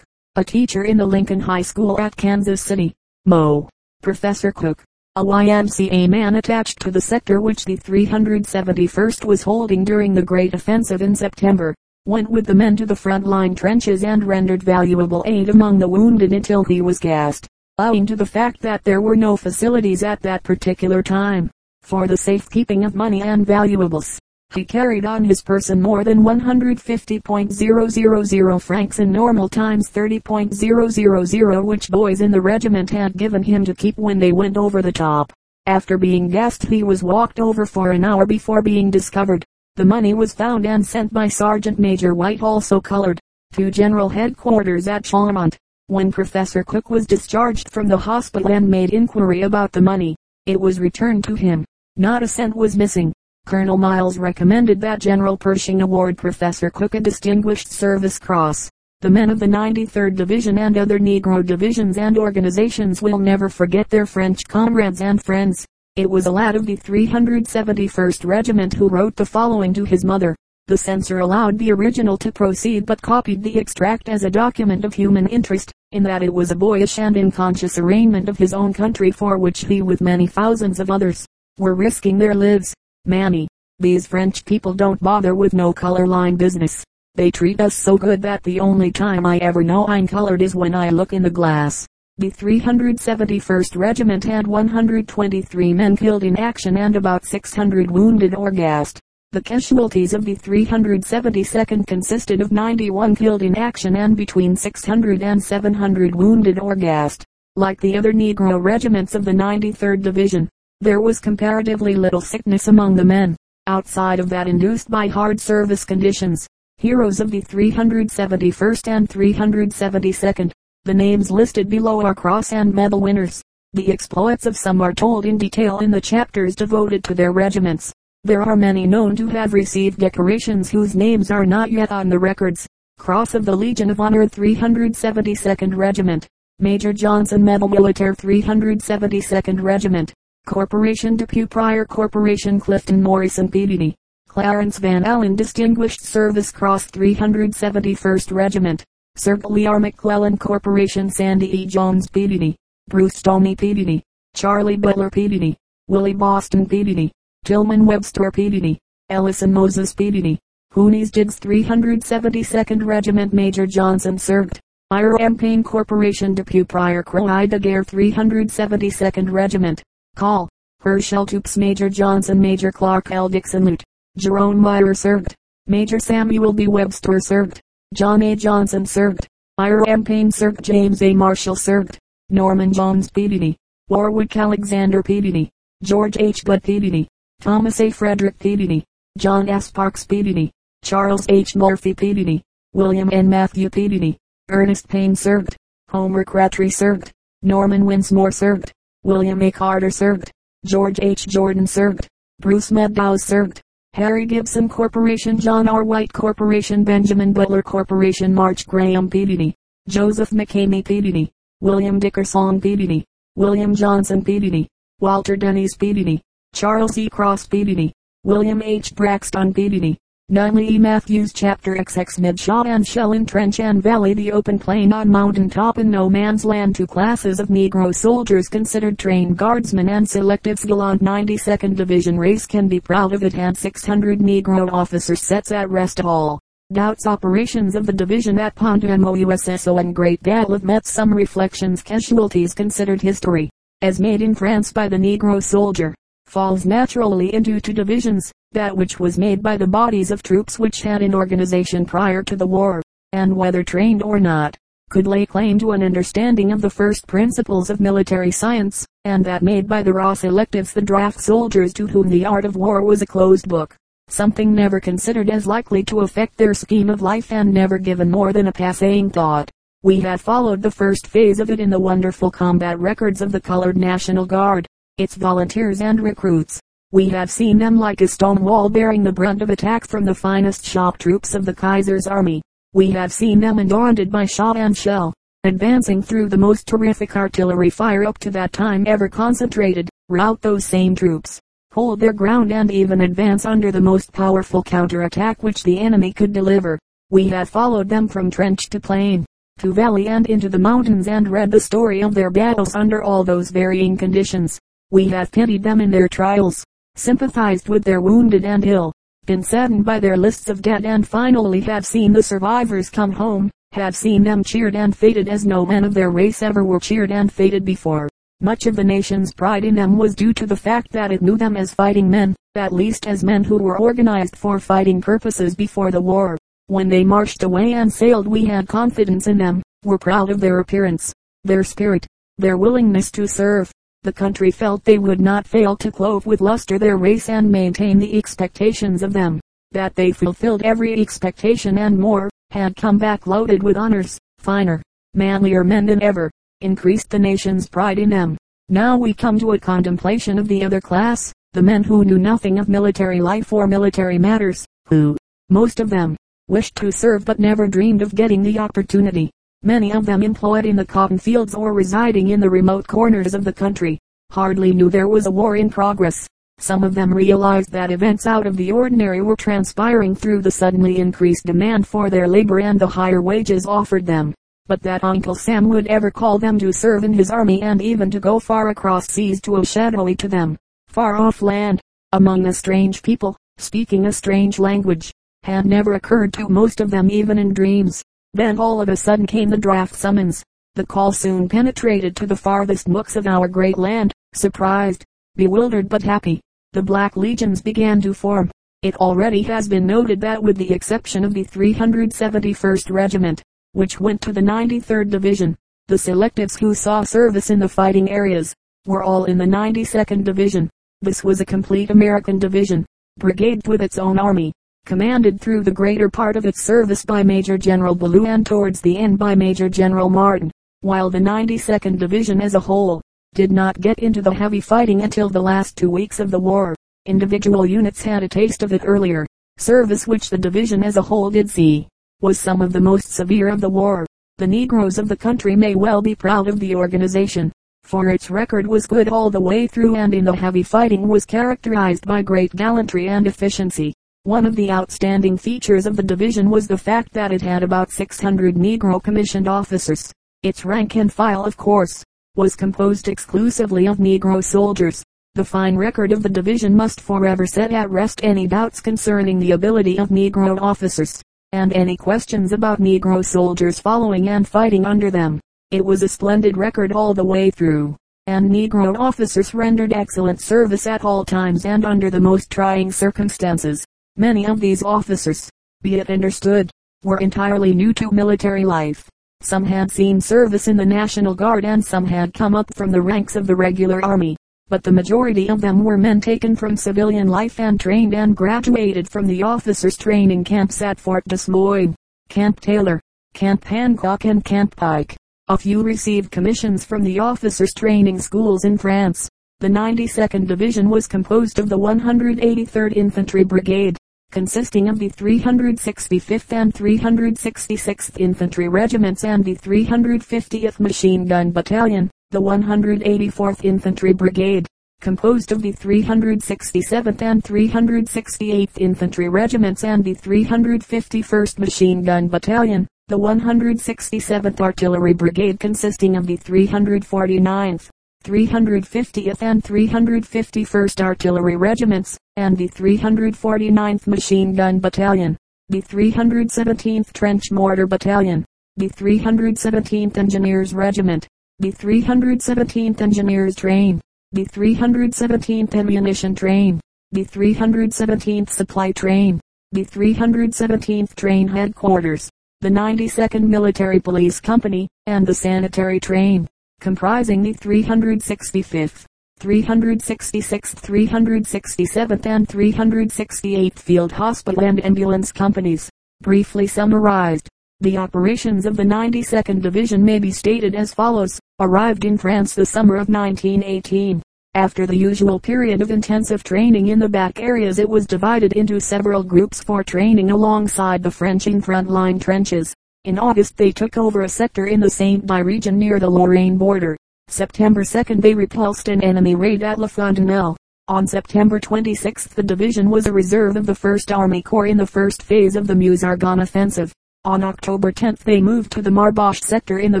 A 0.36 0.42
teacher 0.42 0.82
in 0.82 0.96
the 0.96 1.06
Lincoln 1.06 1.38
High 1.38 1.62
School 1.62 2.00
at 2.00 2.16
Kansas 2.16 2.60
City, 2.60 2.92
Mo. 3.24 3.68
Professor 4.02 4.50
Cook, 4.50 4.82
a 5.14 5.22
YMCA 5.24 6.08
man 6.08 6.34
attached 6.34 6.80
to 6.80 6.90
the 6.90 7.00
sector 7.00 7.40
which 7.40 7.64
the 7.64 7.76
371st 7.76 9.24
was 9.24 9.44
holding 9.44 9.84
during 9.84 10.12
the 10.12 10.22
great 10.22 10.52
offensive 10.52 11.02
in 11.02 11.14
September, 11.14 11.72
went 12.04 12.28
with 12.28 12.46
the 12.46 12.54
men 12.54 12.74
to 12.74 12.84
the 12.84 12.96
front 12.96 13.24
line 13.24 13.54
trenches 13.54 14.02
and 14.02 14.24
rendered 14.24 14.60
valuable 14.60 15.22
aid 15.24 15.50
among 15.50 15.78
the 15.78 15.86
wounded 15.86 16.32
until 16.32 16.64
he 16.64 16.80
was 16.80 16.98
gassed 16.98 17.46
owing 17.78 18.04
to 18.04 18.16
the 18.16 18.26
fact 18.26 18.60
that 18.60 18.82
there 18.82 19.00
were 19.00 19.16
no 19.16 19.36
facilities 19.36 20.02
at 20.02 20.20
that 20.20 20.42
particular 20.42 21.00
time 21.00 21.48
for 21.82 22.08
the 22.08 22.16
safekeeping 22.16 22.84
of 22.84 22.96
money 22.96 23.22
and 23.22 23.46
valuables. 23.46 24.18
He 24.54 24.64
carried 24.64 25.04
on 25.04 25.24
his 25.24 25.42
person 25.42 25.82
more 25.82 26.04
than 26.04 26.22
150.000 26.22 28.62
francs 28.62 29.00
in 29.00 29.10
normal 29.10 29.48
times 29.48 29.90
30.000 29.90 31.64
which 31.64 31.88
boys 31.88 32.20
in 32.20 32.30
the 32.30 32.40
regiment 32.40 32.90
had 32.90 33.16
given 33.16 33.42
him 33.42 33.64
to 33.64 33.74
keep 33.74 33.98
when 33.98 34.20
they 34.20 34.30
went 34.30 34.56
over 34.56 34.80
the 34.80 34.92
top. 34.92 35.32
After 35.66 35.98
being 35.98 36.28
gassed 36.28 36.66
he 36.66 36.84
was 36.84 37.02
walked 37.02 37.40
over 37.40 37.66
for 37.66 37.90
an 37.90 38.04
hour 38.04 38.26
before 38.26 38.62
being 38.62 38.92
discovered. 38.92 39.44
The 39.74 39.84
money 39.84 40.14
was 40.14 40.32
found 40.32 40.66
and 40.66 40.86
sent 40.86 41.12
by 41.12 41.26
Sergeant 41.26 41.80
Major 41.80 42.14
White 42.14 42.40
also 42.40 42.80
colored, 42.80 43.18
to 43.54 43.72
General 43.72 44.08
Headquarters 44.08 44.86
at 44.86 45.04
Chaumont. 45.04 45.56
When 45.88 46.12
Professor 46.12 46.62
Cook 46.62 46.90
was 46.90 47.06
discharged 47.06 47.70
from 47.70 47.88
the 47.88 47.96
hospital 47.96 48.52
and 48.52 48.68
made 48.68 48.92
inquiry 48.92 49.42
about 49.42 49.72
the 49.72 49.80
money, 49.80 50.14
it 50.46 50.60
was 50.60 50.78
returned 50.78 51.24
to 51.24 51.34
him. 51.34 51.64
Not 51.96 52.22
a 52.22 52.28
cent 52.28 52.54
was 52.54 52.76
missing. 52.76 53.12
Colonel 53.46 53.76
Miles 53.76 54.16
recommended 54.16 54.80
that 54.80 55.00
General 55.00 55.36
Pershing 55.36 55.82
award 55.82 56.16
Professor 56.16 56.70
Cook 56.70 56.94
a 56.94 57.00
Distinguished 57.00 57.70
Service 57.70 58.18
Cross. 58.18 58.70
The 59.02 59.10
men 59.10 59.28
of 59.28 59.38
the 59.38 59.46
93rd 59.46 60.16
Division 60.16 60.56
and 60.56 60.78
other 60.78 60.98
Negro 60.98 61.44
divisions 61.44 61.98
and 61.98 62.16
organizations 62.16 63.02
will 63.02 63.18
never 63.18 63.50
forget 63.50 63.90
their 63.90 64.06
French 64.06 64.48
comrades 64.48 65.02
and 65.02 65.22
friends. 65.22 65.66
It 65.94 66.08
was 66.08 66.24
a 66.24 66.32
lad 66.32 66.56
of 66.56 66.64
the 66.64 66.78
371st 66.78 68.24
Regiment 68.24 68.72
who 68.72 68.88
wrote 68.88 69.14
the 69.14 69.26
following 69.26 69.74
to 69.74 69.84
his 69.84 70.06
mother. 70.06 70.34
The 70.66 70.78
censor 70.78 71.18
allowed 71.18 71.58
the 71.58 71.70
original 71.70 72.16
to 72.18 72.32
proceed 72.32 72.86
but 72.86 73.02
copied 73.02 73.42
the 73.42 73.58
extract 73.58 74.08
as 74.08 74.24
a 74.24 74.30
document 74.30 74.86
of 74.86 74.94
human 74.94 75.26
interest, 75.26 75.70
in 75.92 76.02
that 76.04 76.22
it 76.22 76.32
was 76.32 76.50
a 76.50 76.56
boyish 76.56 76.98
and 76.98 77.14
unconscious 77.14 77.76
arraignment 77.76 78.30
of 78.30 78.38
his 78.38 78.54
own 78.54 78.72
country 78.72 79.10
for 79.10 79.36
which 79.36 79.66
he 79.66 79.82
with 79.82 80.00
many 80.00 80.26
thousands 80.26 80.80
of 80.80 80.90
others, 80.90 81.26
were 81.58 81.74
risking 81.74 82.16
their 82.16 82.34
lives. 82.34 82.74
Manny, 83.06 83.46
these 83.80 84.06
French 84.06 84.46
people 84.46 84.72
don't 84.72 85.02
bother 85.02 85.34
with 85.34 85.52
no 85.52 85.74
color 85.74 86.06
line 86.06 86.36
business. 86.36 86.82
They 87.16 87.30
treat 87.30 87.60
us 87.60 87.74
so 87.74 87.98
good 87.98 88.22
that 88.22 88.42
the 88.44 88.60
only 88.60 88.90
time 88.90 89.26
I 89.26 89.36
ever 89.38 89.62
know 89.62 89.86
I'm 89.86 90.06
colored 90.06 90.40
is 90.40 90.54
when 90.54 90.74
I 90.74 90.88
look 90.88 91.12
in 91.12 91.22
the 91.22 91.28
glass. 91.28 91.86
The 92.16 92.30
371st 92.30 93.76
Regiment 93.76 94.24
had 94.24 94.46
123 94.46 95.74
men 95.74 95.96
killed 95.98 96.24
in 96.24 96.38
action 96.38 96.78
and 96.78 96.96
about 96.96 97.26
600 97.26 97.90
wounded 97.90 98.34
or 98.34 98.50
gassed. 98.50 99.00
The 99.32 99.42
casualties 99.42 100.14
of 100.14 100.24
the 100.24 100.36
372nd 100.36 101.86
consisted 101.86 102.40
of 102.40 102.52
91 102.52 103.16
killed 103.16 103.42
in 103.42 103.58
action 103.58 103.96
and 103.96 104.16
between 104.16 104.56
600 104.56 105.22
and 105.22 105.42
700 105.42 106.14
wounded 106.14 106.58
or 106.58 106.74
gassed. 106.74 107.22
Like 107.54 107.80
the 107.82 107.98
other 107.98 108.14
Negro 108.14 108.62
regiments 108.62 109.14
of 109.14 109.26
the 109.26 109.32
93rd 109.32 110.02
Division, 110.02 110.48
there 110.84 111.00
was 111.00 111.18
comparatively 111.18 111.94
little 111.94 112.20
sickness 112.20 112.68
among 112.68 112.94
the 112.94 113.04
men, 113.04 113.34
outside 113.66 114.20
of 114.20 114.28
that 114.28 114.46
induced 114.46 114.90
by 114.90 115.08
hard 115.08 115.40
service 115.40 115.82
conditions. 115.82 116.46
Heroes 116.76 117.20
of 117.20 117.30
the 117.30 117.40
371st 117.40 118.88
and 118.88 119.08
372nd. 119.08 120.52
The 120.84 120.92
names 120.92 121.30
listed 121.30 121.70
below 121.70 122.02
are 122.02 122.14
cross 122.14 122.52
and 122.52 122.74
medal 122.74 123.00
winners. 123.00 123.42
The 123.72 123.90
exploits 123.90 124.44
of 124.44 124.58
some 124.58 124.82
are 124.82 124.92
told 124.92 125.24
in 125.24 125.38
detail 125.38 125.78
in 125.78 125.90
the 125.90 126.02
chapters 126.02 126.54
devoted 126.54 127.02
to 127.04 127.14
their 127.14 127.32
regiments. 127.32 127.90
There 128.22 128.42
are 128.42 128.54
many 128.54 128.86
known 128.86 129.16
to 129.16 129.28
have 129.28 129.54
received 129.54 129.98
decorations 129.98 130.70
whose 130.70 130.94
names 130.94 131.30
are 131.30 131.46
not 131.46 131.72
yet 131.72 131.90
on 131.90 132.10
the 132.10 132.18
records. 132.18 132.68
Cross 132.98 133.34
of 133.34 133.46
the 133.46 133.56
Legion 133.56 133.88
of 133.88 134.00
Honor 134.00 134.26
372nd 134.26 135.74
Regiment. 135.74 136.28
Major 136.58 136.92
Johnson 136.92 137.42
Medal 137.42 137.68
Militaire 137.68 138.14
372nd 138.14 139.62
Regiment. 139.62 140.12
Corporation 140.46 141.16
Depew 141.16 141.46
Pryor 141.46 141.84
Corporation 141.84 142.60
Clifton 142.60 143.02
Morrison 143.02 143.48
PDD. 143.48 143.94
Clarence 144.28 144.78
Van 144.78 145.04
Allen 145.04 145.36
Distinguished 145.36 146.02
Service 146.02 146.50
Cross 146.50 146.88
371st 146.88 148.32
Regiment. 148.32 148.84
Sir 149.16 149.36
Billy 149.36 149.66
R. 149.66 149.80
McClellan 149.80 150.36
Corporation 150.36 151.10
Sandy 151.10 151.62
E. 151.62 151.66
Jones 151.66 152.06
PDD. 152.08 152.54
Bruce 152.88 153.16
Stoney 153.16 153.56
PDD. 153.56 154.02
Charlie 154.34 154.76
Butler 154.76 155.10
PDD. 155.10 155.56
Willie 155.88 156.14
Boston 156.14 156.66
PDD. 156.66 157.10
Tillman 157.44 157.84
Webster 157.84 158.32
PDD, 158.32 158.78
Ellison 159.10 159.52
Moses 159.52 159.92
PDD, 159.92 160.38
Hooney's 160.72 161.10
Diggs 161.10 161.38
372nd 161.38 162.86
Regiment 162.86 163.34
Major 163.34 163.66
Johnson 163.66 164.16
served. 164.16 164.58
Ira 164.90 165.34
Payne 165.34 165.62
Corporation 165.62 166.34
Depew 166.34 166.64
Pryor 166.64 167.02
Croix 167.02 167.46
de 167.46 167.58
Guerre 167.58 167.84
372nd 167.84 169.30
Regiment. 169.30 169.82
Call. 170.14 170.48
Herschel 170.80 171.26
Toops 171.26 171.56
Major 171.56 171.88
Johnson 171.88 172.40
Major 172.40 172.70
Clark 172.70 173.10
L. 173.10 173.28
Dixon 173.28 173.64
Lute. 173.64 173.84
Jerome 174.16 174.58
Meyer 174.58 174.94
served. 174.94 175.34
Major 175.66 175.98
Samuel 175.98 176.52
B. 176.52 176.68
Webster 176.68 177.20
served. 177.20 177.60
John 177.94 178.22
A. 178.22 178.36
Johnson 178.36 178.86
served. 178.86 179.26
Ira 179.58 179.88
M. 179.88 180.04
Payne 180.04 180.30
served. 180.30 180.62
James 180.62 181.02
A. 181.02 181.14
Marshall 181.14 181.56
served. 181.56 181.98
Norman 182.30 182.72
Jones 182.72 183.10
Peabody, 183.10 183.56
Warwick 183.88 184.34
Alexander 184.34 185.02
Peabody, 185.02 185.50
George 185.82 186.16
H. 186.16 186.42
Budd 186.44 186.62
PDD. 186.62 187.06
Thomas 187.40 187.80
A. 187.80 187.90
Frederick 187.90 188.38
PDD, 188.38 188.82
John 189.18 189.48
S. 189.48 189.70
Parks 189.70 190.06
Peabody, 190.06 190.50
Charles 190.82 191.26
H. 191.28 191.54
Murphy 191.54 191.92
Peabody, 191.92 192.42
William 192.72 193.10
N. 193.12 193.28
Matthew 193.28 193.68
Peabody, 193.68 194.16
Ernest 194.48 194.88
Payne 194.88 195.14
served, 195.14 195.54
Homer 195.90 196.24
Crabtree 196.24 196.70
served, 196.70 197.12
Norman 197.42 197.84
Winsmore 197.84 198.32
served, 198.32 198.72
William 199.04 199.42
A. 199.42 199.50
Carter 199.50 199.90
served, 199.90 200.32
George 200.64 200.98
H. 201.02 201.26
Jordan 201.26 201.66
served, 201.66 202.08
Bruce 202.40 202.72
Meadows 202.72 203.22
served, 203.22 203.60
Harry 203.92 204.24
Gibson 204.24 204.66
Corporation, 204.66 205.38
John 205.38 205.68
R. 205.68 205.84
White 205.84 206.10
Corporation, 206.10 206.84
Benjamin 206.84 207.34
Butler 207.34 207.62
Corporation, 207.62 208.32
March 208.32 208.66
Graham 208.66 209.10
PDD, 209.10 209.52
Joseph 209.88 210.30
McCamey 210.30 210.82
PDD, 210.82 211.30
William 211.60 211.98
Dickerson 211.98 212.62
PDD, 212.62 213.04
William 213.36 213.74
Johnson 213.74 214.24
PDD, 214.24 214.66
Walter 215.00 215.36
Dennis 215.36 215.76
PDD, 215.76 216.20
Charles 216.54 216.96
E. 216.96 217.10
Cross 217.10 217.48
PDD, 217.48 217.92
William 218.24 218.62
H. 218.62 218.94
Braxton 218.94 219.52
PDD, 219.52 219.98
Nunley 220.32 220.70
E. 220.70 220.78
Matthews 220.78 221.34
Chapter 221.34 221.76
XX 221.76 222.18
Midshaw 222.18 222.64
and 222.64 222.86
Shell 222.86 223.12
in 223.12 223.26
Trench 223.26 223.60
and 223.60 223.82
Valley 223.82 224.14
The 224.14 224.32
open 224.32 224.58
plain 224.58 224.90
on 224.90 225.10
mountain 225.10 225.50
top 225.50 225.76
in 225.76 225.90
no 225.90 226.08
man's 226.08 226.46
land 226.46 226.74
Two 226.74 226.86
classes 226.86 227.40
of 227.40 227.48
Negro 227.48 227.94
soldiers 227.94 228.48
considered 228.48 228.98
trained 228.98 229.36
guardsmen 229.36 229.90
and 229.90 230.08
selective 230.08 230.58
skill 230.58 230.80
on 230.80 230.98
92nd 231.00 231.76
Division 231.76 232.18
race 232.18 232.46
can 232.46 232.68
be 232.68 232.80
proud 232.80 233.12
of 233.12 233.22
it 233.22 233.34
and 233.34 233.54
600 233.54 234.20
Negro 234.20 234.72
officers 234.72 235.20
sets 235.20 235.52
at 235.52 235.68
rest 235.68 236.00
all. 236.00 236.40
Doubts 236.72 237.06
operations 237.06 237.74
of 237.74 237.84
the 237.84 237.92
division 237.92 238.38
at 238.38 238.54
Pont 238.54 238.82
MOUSSO 238.82 239.78
and 239.78 239.94
Great 239.94 240.22
Battle 240.22 240.54
of 240.54 240.64
Metz 240.64 240.90
Some 240.90 241.12
reflections 241.12 241.82
casualties 241.82 242.54
considered 242.54 243.02
history, 243.02 243.50
as 243.82 244.00
made 244.00 244.22
in 244.22 244.34
France 244.34 244.72
by 244.72 244.88
the 244.88 244.96
Negro 244.96 245.42
soldier 245.42 245.94
falls 246.34 246.66
naturally 246.66 247.32
into 247.32 247.60
two 247.60 247.72
divisions, 247.72 248.32
that 248.50 248.76
which 248.76 248.98
was 248.98 249.16
made 249.16 249.40
by 249.40 249.56
the 249.56 249.68
bodies 249.68 250.10
of 250.10 250.20
troops 250.20 250.58
which 250.58 250.82
had 250.82 251.00
an 251.00 251.14
organization 251.14 251.86
prior 251.86 252.24
to 252.24 252.34
the 252.34 252.44
war, 252.44 252.82
and 253.12 253.36
whether 253.36 253.62
trained 253.62 254.02
or 254.02 254.18
not, 254.18 254.56
could 254.90 255.06
lay 255.06 255.24
claim 255.24 255.60
to 255.60 255.70
an 255.70 255.80
understanding 255.84 256.50
of 256.50 256.60
the 256.60 256.68
first 256.68 257.06
principles 257.06 257.70
of 257.70 257.78
military 257.78 258.32
science, 258.32 258.84
and 259.04 259.24
that 259.24 259.44
made 259.44 259.68
by 259.68 259.80
the 259.80 259.92
raw 259.92 260.12
selectives 260.12 260.72
the 260.72 260.82
draft 260.82 261.20
soldiers 261.20 261.72
to 261.72 261.86
whom 261.86 262.08
the 262.08 262.26
art 262.26 262.44
of 262.44 262.56
war 262.56 262.82
was 262.82 263.00
a 263.00 263.06
closed 263.06 263.48
book, 263.48 263.76
something 264.08 264.52
never 264.52 264.80
considered 264.80 265.30
as 265.30 265.46
likely 265.46 265.84
to 265.84 266.00
affect 266.00 266.36
their 266.36 266.52
scheme 266.52 266.90
of 266.90 267.00
life 267.00 267.30
and 267.30 267.54
never 267.54 267.78
given 267.78 268.10
more 268.10 268.32
than 268.32 268.48
a 268.48 268.52
passing 268.52 269.08
thought. 269.08 269.48
We 269.84 270.00
had 270.00 270.20
followed 270.20 270.62
the 270.62 270.70
first 270.72 271.06
phase 271.06 271.38
of 271.38 271.48
it 271.48 271.60
in 271.60 271.70
the 271.70 271.78
wonderful 271.78 272.32
combat 272.32 272.76
records 272.80 273.22
of 273.22 273.30
the 273.30 273.40
colored 273.40 273.76
National 273.76 274.26
Guard, 274.26 274.66
its 274.96 275.16
volunteers 275.16 275.80
and 275.80 276.00
recruits. 276.00 276.60
We 276.92 277.08
have 277.08 277.28
seen 277.28 277.58
them 277.58 277.76
like 277.76 278.00
a 278.00 278.06
stone 278.06 278.40
wall 278.44 278.68
bearing 278.68 279.02
the 279.02 279.12
brunt 279.12 279.42
of 279.42 279.50
attack 279.50 279.88
from 279.88 280.04
the 280.04 280.14
finest 280.14 280.64
shock 280.64 280.98
troops 280.98 281.34
of 281.34 281.44
the 281.44 281.52
Kaiser's 281.52 282.06
army. 282.06 282.42
We 282.74 282.92
have 282.92 283.12
seen 283.12 283.40
them 283.40 283.58
undaunted 283.58 284.12
by 284.12 284.26
shot 284.26 284.56
and 284.56 284.76
shell, 284.76 285.12
advancing 285.42 286.00
through 286.00 286.28
the 286.28 286.36
most 286.36 286.68
terrific 286.68 287.16
artillery 287.16 287.70
fire 287.70 288.04
up 288.04 288.18
to 288.18 288.30
that 288.30 288.52
time 288.52 288.84
ever 288.86 289.08
concentrated, 289.08 289.90
rout 290.08 290.40
those 290.42 290.64
same 290.64 290.94
troops, 290.94 291.40
hold 291.72 291.98
their 291.98 292.12
ground 292.12 292.52
and 292.52 292.70
even 292.70 293.00
advance 293.00 293.44
under 293.44 293.72
the 293.72 293.80
most 293.80 294.12
powerful 294.12 294.62
counterattack 294.62 295.42
which 295.42 295.64
the 295.64 295.80
enemy 295.80 296.12
could 296.12 296.32
deliver. 296.32 296.78
We 297.10 297.26
have 297.30 297.48
followed 297.48 297.88
them 297.88 298.06
from 298.06 298.30
trench 298.30 298.70
to 298.70 298.78
plain, 298.78 299.26
to 299.58 299.72
valley 299.72 300.06
and 300.06 300.26
into 300.26 300.48
the 300.48 300.58
mountains 300.60 301.08
and 301.08 301.28
read 301.28 301.50
the 301.50 301.58
story 301.58 302.00
of 302.00 302.14
their 302.14 302.30
battles 302.30 302.76
under 302.76 303.02
all 303.02 303.24
those 303.24 303.50
varying 303.50 303.96
conditions. 303.96 304.60
We 304.90 305.08
have 305.08 305.32
pitied 305.32 305.62
them 305.62 305.80
in 305.80 305.90
their 305.90 306.08
trials, 306.08 306.64
sympathized 306.94 307.68
with 307.68 307.84
their 307.84 308.00
wounded 308.00 308.44
and 308.44 308.64
ill, 308.64 308.92
been 309.26 309.42
saddened 309.42 309.84
by 309.84 309.98
their 309.98 310.16
lists 310.16 310.48
of 310.48 310.62
dead 310.62 310.84
and 310.84 311.06
finally 311.06 311.60
have 311.62 311.86
seen 311.86 312.12
the 312.12 312.22
survivors 312.22 312.90
come 312.90 313.12
home, 313.12 313.50
have 313.72 313.96
seen 313.96 314.22
them 314.22 314.44
cheered 314.44 314.76
and 314.76 314.96
feted 314.96 315.28
as 315.28 315.46
no 315.46 315.64
men 315.64 315.84
of 315.84 315.94
their 315.94 316.10
race 316.10 316.42
ever 316.42 316.62
were 316.62 316.78
cheered 316.78 317.10
and 317.10 317.32
feted 317.32 317.64
before. 317.64 318.08
Much 318.40 318.66
of 318.66 318.76
the 318.76 318.84
nation's 318.84 319.32
pride 319.32 319.64
in 319.64 319.74
them 319.74 319.96
was 319.96 320.14
due 320.14 320.34
to 320.34 320.46
the 320.46 320.56
fact 320.56 320.92
that 320.92 321.10
it 321.10 321.22
knew 321.22 321.36
them 321.36 321.56
as 321.56 321.72
fighting 321.72 322.10
men, 322.10 322.36
at 322.54 322.72
least 322.72 323.06
as 323.06 323.24
men 323.24 323.42
who 323.42 323.56
were 323.56 323.78
organized 323.78 324.36
for 324.36 324.60
fighting 324.60 325.00
purposes 325.00 325.54
before 325.54 325.90
the 325.90 326.00
war. 326.00 326.36
When 326.66 326.88
they 326.88 327.04
marched 327.04 327.42
away 327.42 327.72
and 327.72 327.92
sailed 327.92 328.26
we 328.26 328.44
had 328.44 328.68
confidence 328.68 329.26
in 329.26 329.38
them, 329.38 329.62
were 329.84 329.98
proud 329.98 330.30
of 330.30 330.40
their 330.40 330.60
appearance, 330.60 331.12
their 331.42 331.64
spirit, 331.64 332.06
their 332.38 332.56
willingness 332.56 333.10
to 333.12 333.26
serve, 333.26 333.72
the 334.04 334.12
country 334.12 334.50
felt 334.50 334.84
they 334.84 334.98
would 334.98 335.20
not 335.20 335.46
fail 335.46 335.74
to 335.74 335.90
clothe 335.90 336.26
with 336.26 336.42
luster 336.42 336.78
their 336.78 336.98
race 336.98 337.30
and 337.30 337.50
maintain 337.50 337.98
the 337.98 338.16
expectations 338.18 339.02
of 339.02 339.14
them. 339.14 339.40
That 339.72 339.94
they 339.94 340.12
fulfilled 340.12 340.62
every 340.62 341.00
expectation 341.00 341.78
and 341.78 341.98
more, 341.98 342.28
had 342.50 342.76
come 342.76 342.98
back 342.98 343.26
loaded 343.26 343.62
with 343.62 343.78
honors, 343.78 344.18
finer, 344.38 344.82
manlier 345.14 345.64
men 345.64 345.86
than 345.86 346.02
ever, 346.02 346.30
increased 346.60 347.08
the 347.08 347.18
nation's 347.18 347.66
pride 347.66 347.98
in 347.98 348.10
them. 348.10 348.36
Now 348.68 348.98
we 348.98 349.14
come 349.14 349.38
to 349.38 349.52
a 349.52 349.58
contemplation 349.58 350.38
of 350.38 350.48
the 350.48 350.62
other 350.62 350.82
class, 350.82 351.32
the 351.54 351.62
men 351.62 351.82
who 351.82 352.04
knew 352.04 352.18
nothing 352.18 352.58
of 352.58 352.68
military 352.68 353.22
life 353.22 353.54
or 353.54 353.66
military 353.66 354.18
matters, 354.18 354.66
who, 354.88 355.16
most 355.48 355.80
of 355.80 355.88
them, 355.88 356.14
wished 356.48 356.76
to 356.76 356.92
serve 356.92 357.24
but 357.24 357.38
never 357.38 357.66
dreamed 357.66 358.02
of 358.02 358.14
getting 358.14 358.42
the 358.42 358.58
opportunity 358.58 359.30
many 359.64 359.92
of 359.92 360.06
them 360.06 360.22
employed 360.22 360.66
in 360.66 360.76
the 360.76 360.84
cotton 360.84 361.18
fields 361.18 361.54
or 361.54 361.72
residing 361.72 362.28
in 362.28 362.40
the 362.40 362.50
remote 362.50 362.86
corners 362.86 363.34
of 363.34 363.44
the 363.44 363.52
country, 363.52 363.98
hardly 364.30 364.72
knew 364.72 364.90
there 364.90 365.08
was 365.08 365.26
a 365.26 365.30
war 365.30 365.56
in 365.56 365.70
progress. 365.70 366.26
Some 366.58 366.84
of 366.84 366.94
them 366.94 367.12
realized 367.12 367.72
that 367.72 367.90
events 367.90 368.26
out 368.26 368.46
of 368.46 368.56
the 368.56 368.70
ordinary 368.70 369.20
were 369.20 369.36
transpiring 369.36 370.14
through 370.14 370.42
the 370.42 370.50
suddenly 370.50 370.98
increased 370.98 371.46
demand 371.46 371.86
for 371.86 372.10
their 372.10 372.28
labor 372.28 372.60
and 372.60 372.78
the 372.78 372.86
higher 372.86 373.20
wages 373.20 373.66
offered 373.66 374.06
them. 374.06 374.34
But 374.66 374.82
that 374.82 375.04
Uncle 375.04 375.34
Sam 375.34 375.68
would 375.68 375.86
ever 375.88 376.10
call 376.10 376.38
them 376.38 376.58
to 376.60 376.72
serve 376.72 377.04
in 377.04 377.12
his 377.12 377.30
army 377.30 377.60
and 377.60 377.82
even 377.82 378.10
to 378.12 378.20
go 378.20 378.38
far 378.38 378.68
across 378.68 379.08
seas 379.08 379.40
to 379.42 379.56
a 379.56 379.66
shadowy 379.66 380.14
to 380.16 380.28
them, 380.28 380.56
far 380.88 381.16
off 381.16 381.42
land, 381.42 381.80
among 382.12 382.46
a 382.46 382.52
strange 382.52 383.02
people, 383.02 383.36
speaking 383.58 384.06
a 384.06 384.12
strange 384.12 384.58
language, 384.58 385.12
had 385.42 385.66
never 385.66 385.94
occurred 385.94 386.32
to 386.32 386.48
most 386.48 386.80
of 386.80 386.90
them 386.90 387.10
even 387.10 387.38
in 387.38 387.52
dreams. 387.52 388.02
Then 388.34 388.58
all 388.58 388.80
of 388.80 388.88
a 388.88 388.96
sudden 388.96 389.26
came 389.26 389.48
the 389.48 389.56
draft 389.56 389.94
summons. 389.94 390.44
The 390.74 390.84
call 390.84 391.12
soon 391.12 391.48
penetrated 391.48 392.16
to 392.16 392.26
the 392.26 392.34
farthest 392.36 392.88
nooks 392.88 393.14
of 393.14 393.28
our 393.28 393.46
great 393.46 393.78
land. 393.78 394.12
Surprised, 394.32 395.04
bewildered 395.36 395.88
but 395.88 396.02
happy, 396.02 396.40
the 396.72 396.82
black 396.82 397.16
legions 397.16 397.62
began 397.62 398.00
to 398.00 398.12
form. 398.12 398.50
It 398.82 398.96
already 398.96 399.42
has 399.42 399.68
been 399.68 399.86
noted 399.86 400.20
that 400.22 400.42
with 400.42 400.56
the 400.56 400.72
exception 400.72 401.24
of 401.24 401.32
the 401.32 401.44
371st 401.44 402.90
Regiment, 402.90 403.40
which 403.70 404.00
went 404.00 404.20
to 404.22 404.32
the 404.32 404.40
93rd 404.40 405.10
Division, 405.10 405.56
the 405.86 405.94
selectives 405.94 406.58
who 406.58 406.74
saw 406.74 407.04
service 407.04 407.50
in 407.50 407.60
the 407.60 407.68
fighting 407.68 408.10
areas, 408.10 408.52
were 408.84 409.04
all 409.04 409.26
in 409.26 409.38
the 409.38 409.44
92nd 409.44 410.24
Division. 410.24 410.68
This 411.02 411.22
was 411.22 411.40
a 411.40 411.46
complete 411.46 411.90
American 411.90 412.40
division, 412.40 412.84
brigade 413.16 413.68
with 413.68 413.80
its 413.80 413.96
own 413.96 414.18
army, 414.18 414.52
commanded 414.84 415.40
through 415.40 415.62
the 415.62 415.70
greater 415.70 416.10
part 416.10 416.36
of 416.36 416.44
its 416.44 416.62
service 416.62 417.04
by 417.04 417.22
Major 417.22 417.56
General 417.56 417.94
Ballou 417.94 418.26
and 418.26 418.44
towards 418.44 418.82
the 418.82 418.98
end 418.98 419.18
by 419.18 419.34
Major 419.34 419.68
General 419.68 420.10
Martin, 420.10 420.50
while 420.82 421.08
the 421.08 421.18
92nd 421.18 421.98
Division 421.98 422.42
as 422.42 422.54
a 422.54 422.60
whole, 422.60 423.00
did 423.34 423.50
not 423.50 423.80
get 423.80 423.98
into 424.00 424.20
the 424.20 424.32
heavy 424.32 424.60
fighting 424.60 425.02
until 425.02 425.30
the 425.30 425.40
last 425.40 425.76
two 425.76 425.90
weeks 425.90 426.20
of 426.20 426.30
the 426.30 426.38
war. 426.38 426.74
Individual 427.06 427.64
units 427.64 428.02
had 428.02 428.22
a 428.22 428.28
taste 428.28 428.62
of 428.62 428.72
it 428.72 428.82
earlier. 428.84 429.26
Service 429.56 430.06
which 430.06 430.30
the 430.30 430.38
division 430.38 430.82
as 430.82 430.96
a 430.96 431.02
whole 431.02 431.30
did 431.30 431.48
see, 431.48 431.88
was 432.20 432.38
some 432.38 432.60
of 432.60 432.72
the 432.72 432.80
most 432.80 433.10
severe 433.10 433.48
of 433.48 433.60
the 433.60 433.68
war. 433.68 434.04
The 434.38 434.46
Negroes 434.46 434.98
of 434.98 435.08
the 435.08 435.16
country 435.16 435.56
may 435.56 435.74
well 435.74 436.02
be 436.02 436.14
proud 436.14 436.48
of 436.48 436.60
the 436.60 436.74
organization, 436.74 437.52
for 437.84 438.10
its 438.10 438.30
record 438.30 438.66
was 438.66 438.86
good 438.86 439.08
all 439.08 439.30
the 439.30 439.40
way 439.40 439.66
through 439.66 439.96
and 439.96 440.12
in 440.12 440.24
the 440.24 440.34
heavy 440.34 440.62
fighting 440.62 441.06
was 441.06 441.24
characterized 441.24 442.06
by 442.06 442.20
great 442.20 442.54
gallantry 442.54 443.08
and 443.08 443.26
efficiency. 443.26 443.94
One 444.26 444.46
of 444.46 444.56
the 444.56 444.70
outstanding 444.70 445.36
features 445.36 445.84
of 445.84 445.96
the 445.96 446.02
division 446.02 446.48
was 446.48 446.66
the 446.66 446.78
fact 446.78 447.12
that 447.12 447.30
it 447.30 447.42
had 447.42 447.62
about 447.62 447.90
600 447.90 448.54
Negro 448.54 449.02
commissioned 449.02 449.46
officers. 449.46 450.10
Its 450.42 450.64
rank 450.64 450.96
and 450.96 451.12
file 451.12 451.44
of 451.44 451.58
course, 451.58 452.02
was 452.34 452.56
composed 452.56 453.08
exclusively 453.08 453.84
of 453.86 453.98
Negro 453.98 454.42
soldiers. 454.42 455.02
The 455.34 455.44
fine 455.44 455.76
record 455.76 456.10
of 456.10 456.22
the 456.22 456.30
division 456.30 456.74
must 456.74 457.02
forever 457.02 457.46
set 457.46 457.70
at 457.70 457.90
rest 457.90 458.24
any 458.24 458.46
doubts 458.46 458.80
concerning 458.80 459.38
the 459.40 459.50
ability 459.50 459.98
of 459.98 460.08
Negro 460.08 460.58
officers, 460.58 461.20
and 461.52 461.74
any 461.74 461.94
questions 461.94 462.52
about 462.52 462.80
Negro 462.80 463.22
soldiers 463.22 463.78
following 463.78 464.30
and 464.30 464.48
fighting 464.48 464.86
under 464.86 465.10
them. 465.10 465.38
It 465.70 465.84
was 465.84 466.02
a 466.02 466.08
splendid 466.08 466.56
record 466.56 466.92
all 466.92 467.12
the 467.12 467.22
way 467.22 467.50
through, 467.50 467.94
and 468.26 468.50
Negro 468.50 468.98
officers 468.98 469.52
rendered 469.52 469.92
excellent 469.92 470.40
service 470.40 470.86
at 470.86 471.04
all 471.04 471.26
times 471.26 471.66
and 471.66 471.84
under 471.84 472.08
the 472.08 472.20
most 472.20 472.50
trying 472.50 472.90
circumstances. 472.90 473.84
Many 474.16 474.46
of 474.46 474.60
these 474.60 474.82
officers, 474.82 475.50
be 475.82 475.96
it 475.96 476.10
understood, 476.10 476.70
were 477.02 477.18
entirely 477.18 477.74
new 477.74 477.92
to 477.94 478.10
military 478.10 478.64
life. 478.64 479.08
Some 479.40 479.64
had 479.64 479.90
seen 479.90 480.20
service 480.20 480.68
in 480.68 480.76
the 480.76 480.86
National 480.86 481.34
Guard 481.34 481.64
and 481.64 481.84
some 481.84 482.06
had 482.06 482.32
come 482.32 482.54
up 482.54 482.72
from 482.74 482.90
the 482.90 483.02
ranks 483.02 483.36
of 483.36 483.46
the 483.46 483.56
regular 483.56 484.04
army 484.04 484.36
but 484.68 484.82
the 484.82 484.92
majority 484.92 485.48
of 485.48 485.60
them 485.60 485.84
were 485.84 485.98
men 485.98 486.20
taken 486.20 486.56
from 486.56 486.74
civilian 486.76 487.28
life 487.28 487.60
and 487.60 487.78
trained 487.78 488.14
and 488.14 488.34
graduated 488.34 489.08
from 489.08 489.26
the 489.26 489.42
officers' 489.42 489.96
training 489.96 490.42
camps 490.42 490.80
at 490.80 490.98
Fort 490.98 491.22
Des 491.28 491.50
Moines, 491.50 491.94
Camp 492.30 492.60
Taylor, 492.60 493.00
Camp 493.34 493.62
Hancock 493.64 494.24
and 494.24 494.42
Camp 494.42 494.74
Pike. 494.74 495.14
A 495.48 495.58
few 495.58 495.82
received 495.82 496.30
commissions 496.30 496.84
from 496.84 497.02
the 497.02 497.18
officers' 497.18 497.74
training 497.74 498.18
schools 498.18 498.64
in 498.64 498.78
France. 498.78 499.28
The 499.60 499.68
92nd 499.68 500.46
Division 500.46 500.88
was 500.88 501.06
composed 501.06 501.58
of 501.58 501.68
the 501.68 501.78
183rd 501.78 502.96
Infantry 502.96 503.44
Brigade, 503.44 503.98
consisting 504.34 504.90
of 504.90 504.98
the 504.98 505.08
365th 505.08 506.52
and 506.52 506.74
366th 506.74 508.20
Infantry 508.20 508.68
Regiments 508.68 509.24
and 509.24 509.42
the 509.42 509.56
350th 509.56 510.78
Machine 510.78 511.24
Gun 511.24 511.50
Battalion 511.52 512.10
the 512.34 512.42
184th 512.42 513.64
Infantry 513.64 514.12
Brigade, 514.12 514.66
composed 515.00 515.52
of 515.52 515.62
the 515.62 515.72
367th 515.72 517.22
and 517.22 517.44
368th 517.44 518.76
Infantry 518.78 519.28
Regiments 519.28 519.84
and 519.84 520.02
the 520.02 520.16
351st 520.16 521.60
Machine 521.60 522.02
Gun 522.02 522.26
Battalion, 522.26 522.88
the 523.06 523.16
167th 523.16 524.60
Artillery 524.60 525.14
Brigade 525.14 525.60
consisting 525.60 526.16
of 526.16 526.26
the 526.26 526.36
349th, 526.36 527.88
350th 528.24 529.42
and 529.42 529.62
351st 529.62 531.00
Artillery 531.02 531.56
Regiments, 531.56 532.16
and 532.36 532.56
the 532.56 532.68
349th 532.68 534.06
Machine 534.06 534.54
Gun 534.54 534.80
Battalion, 534.80 535.36
the 535.68 535.82
317th 535.82 537.12
Trench 537.12 537.52
Mortar 537.52 537.86
Battalion, 537.86 538.46
the 538.76 538.88
317th 538.88 540.16
Engineers 540.16 540.72
Regiment, 540.72 541.28
the 541.58 541.70
317th 541.70 543.02
Engineers 543.02 543.54
Train, 543.56 544.00
the 544.32 544.46
317th 544.46 545.74
Ammunition 545.74 546.34
Train, 546.34 546.80
the 547.12 547.26
317th 547.26 548.48
Supply 548.48 548.90
Train, 548.92 549.38
the 549.72 549.84
317th 549.84 551.14
Train 551.14 551.46
Headquarters, 551.46 552.30
the 552.62 552.70
92nd 552.70 553.42
Military 553.42 554.00
Police 554.00 554.40
Company, 554.40 554.88
and 555.06 555.26
the 555.26 555.34
Sanitary 555.34 556.00
Train, 556.00 556.48
comprising 556.80 557.42
the 557.42 557.54
365th, 557.54 559.04
366th, 559.40 560.80
367th 560.80 562.26
and 562.26 562.48
368th 562.48 563.78
Field 563.78 564.12
Hospital 564.12 564.64
and 564.64 564.84
Ambulance 564.84 565.32
Companies. 565.32 565.90
Briefly 566.22 566.66
summarized, 566.66 567.48
the 567.80 567.98
operations 567.98 568.64
of 568.66 568.76
the 568.76 568.84
92nd 568.84 569.60
Division 569.60 570.04
may 570.04 570.18
be 570.18 570.30
stated 570.30 570.74
as 570.74 570.94
follows. 570.94 571.40
Arrived 571.60 572.04
in 572.04 572.16
France 572.16 572.54
the 572.54 572.64
summer 572.64 572.94
of 572.94 573.08
1918. 573.08 574.22
After 574.54 574.86
the 574.86 574.96
usual 574.96 575.38
period 575.38 575.82
of 575.82 575.90
intensive 575.90 576.44
training 576.44 576.88
in 576.88 576.98
the 576.98 577.08
back 577.08 577.40
areas 577.40 577.78
it 577.78 577.88
was 577.88 578.06
divided 578.06 578.52
into 578.54 578.80
several 578.80 579.22
groups 579.22 579.62
for 579.62 579.82
training 579.82 580.30
alongside 580.30 581.02
the 581.02 581.10
French 581.10 581.46
in 581.46 581.60
front 581.60 581.90
line 581.90 582.18
trenches. 582.18 582.72
In 583.04 583.18
August 583.18 583.58
they 583.58 583.70
took 583.70 583.98
over 583.98 584.22
a 584.22 584.28
sector 584.30 584.64
in 584.64 584.80
the 584.80 584.88
Saint 584.88 585.26
By 585.26 585.40
region 585.40 585.78
near 585.78 586.00
the 586.00 586.08
Lorraine 586.08 586.56
border. 586.56 586.96
September 587.28 587.82
2nd 587.82 588.22
they 588.22 588.32
repulsed 588.32 588.88
an 588.88 589.04
enemy 589.04 589.34
raid 589.34 589.62
at 589.62 589.78
La 589.78 589.88
Fontanelle. 589.88 590.56
On 590.88 591.06
September 591.06 591.60
26 591.60 592.28
the 592.28 592.42
division 592.42 592.88
was 592.88 593.06
a 593.06 593.12
reserve 593.12 593.56
of 593.56 593.66
the 593.66 593.74
1st 593.74 594.16
Army 594.16 594.40
Corps 594.40 594.68
in 594.68 594.78
the 594.78 594.86
first 594.86 595.22
phase 595.22 595.54
of 595.54 595.66
the 595.66 595.74
Meuse-Argonne 595.74 596.40
offensive. 596.40 596.94
On 597.26 597.44
October 597.44 597.92
10 597.92 598.16
they 598.24 598.40
moved 598.40 598.72
to 598.72 598.80
the 598.80 598.90
Marboche 598.90 599.42
sector 599.42 599.80
in 599.80 599.92
the 599.92 600.00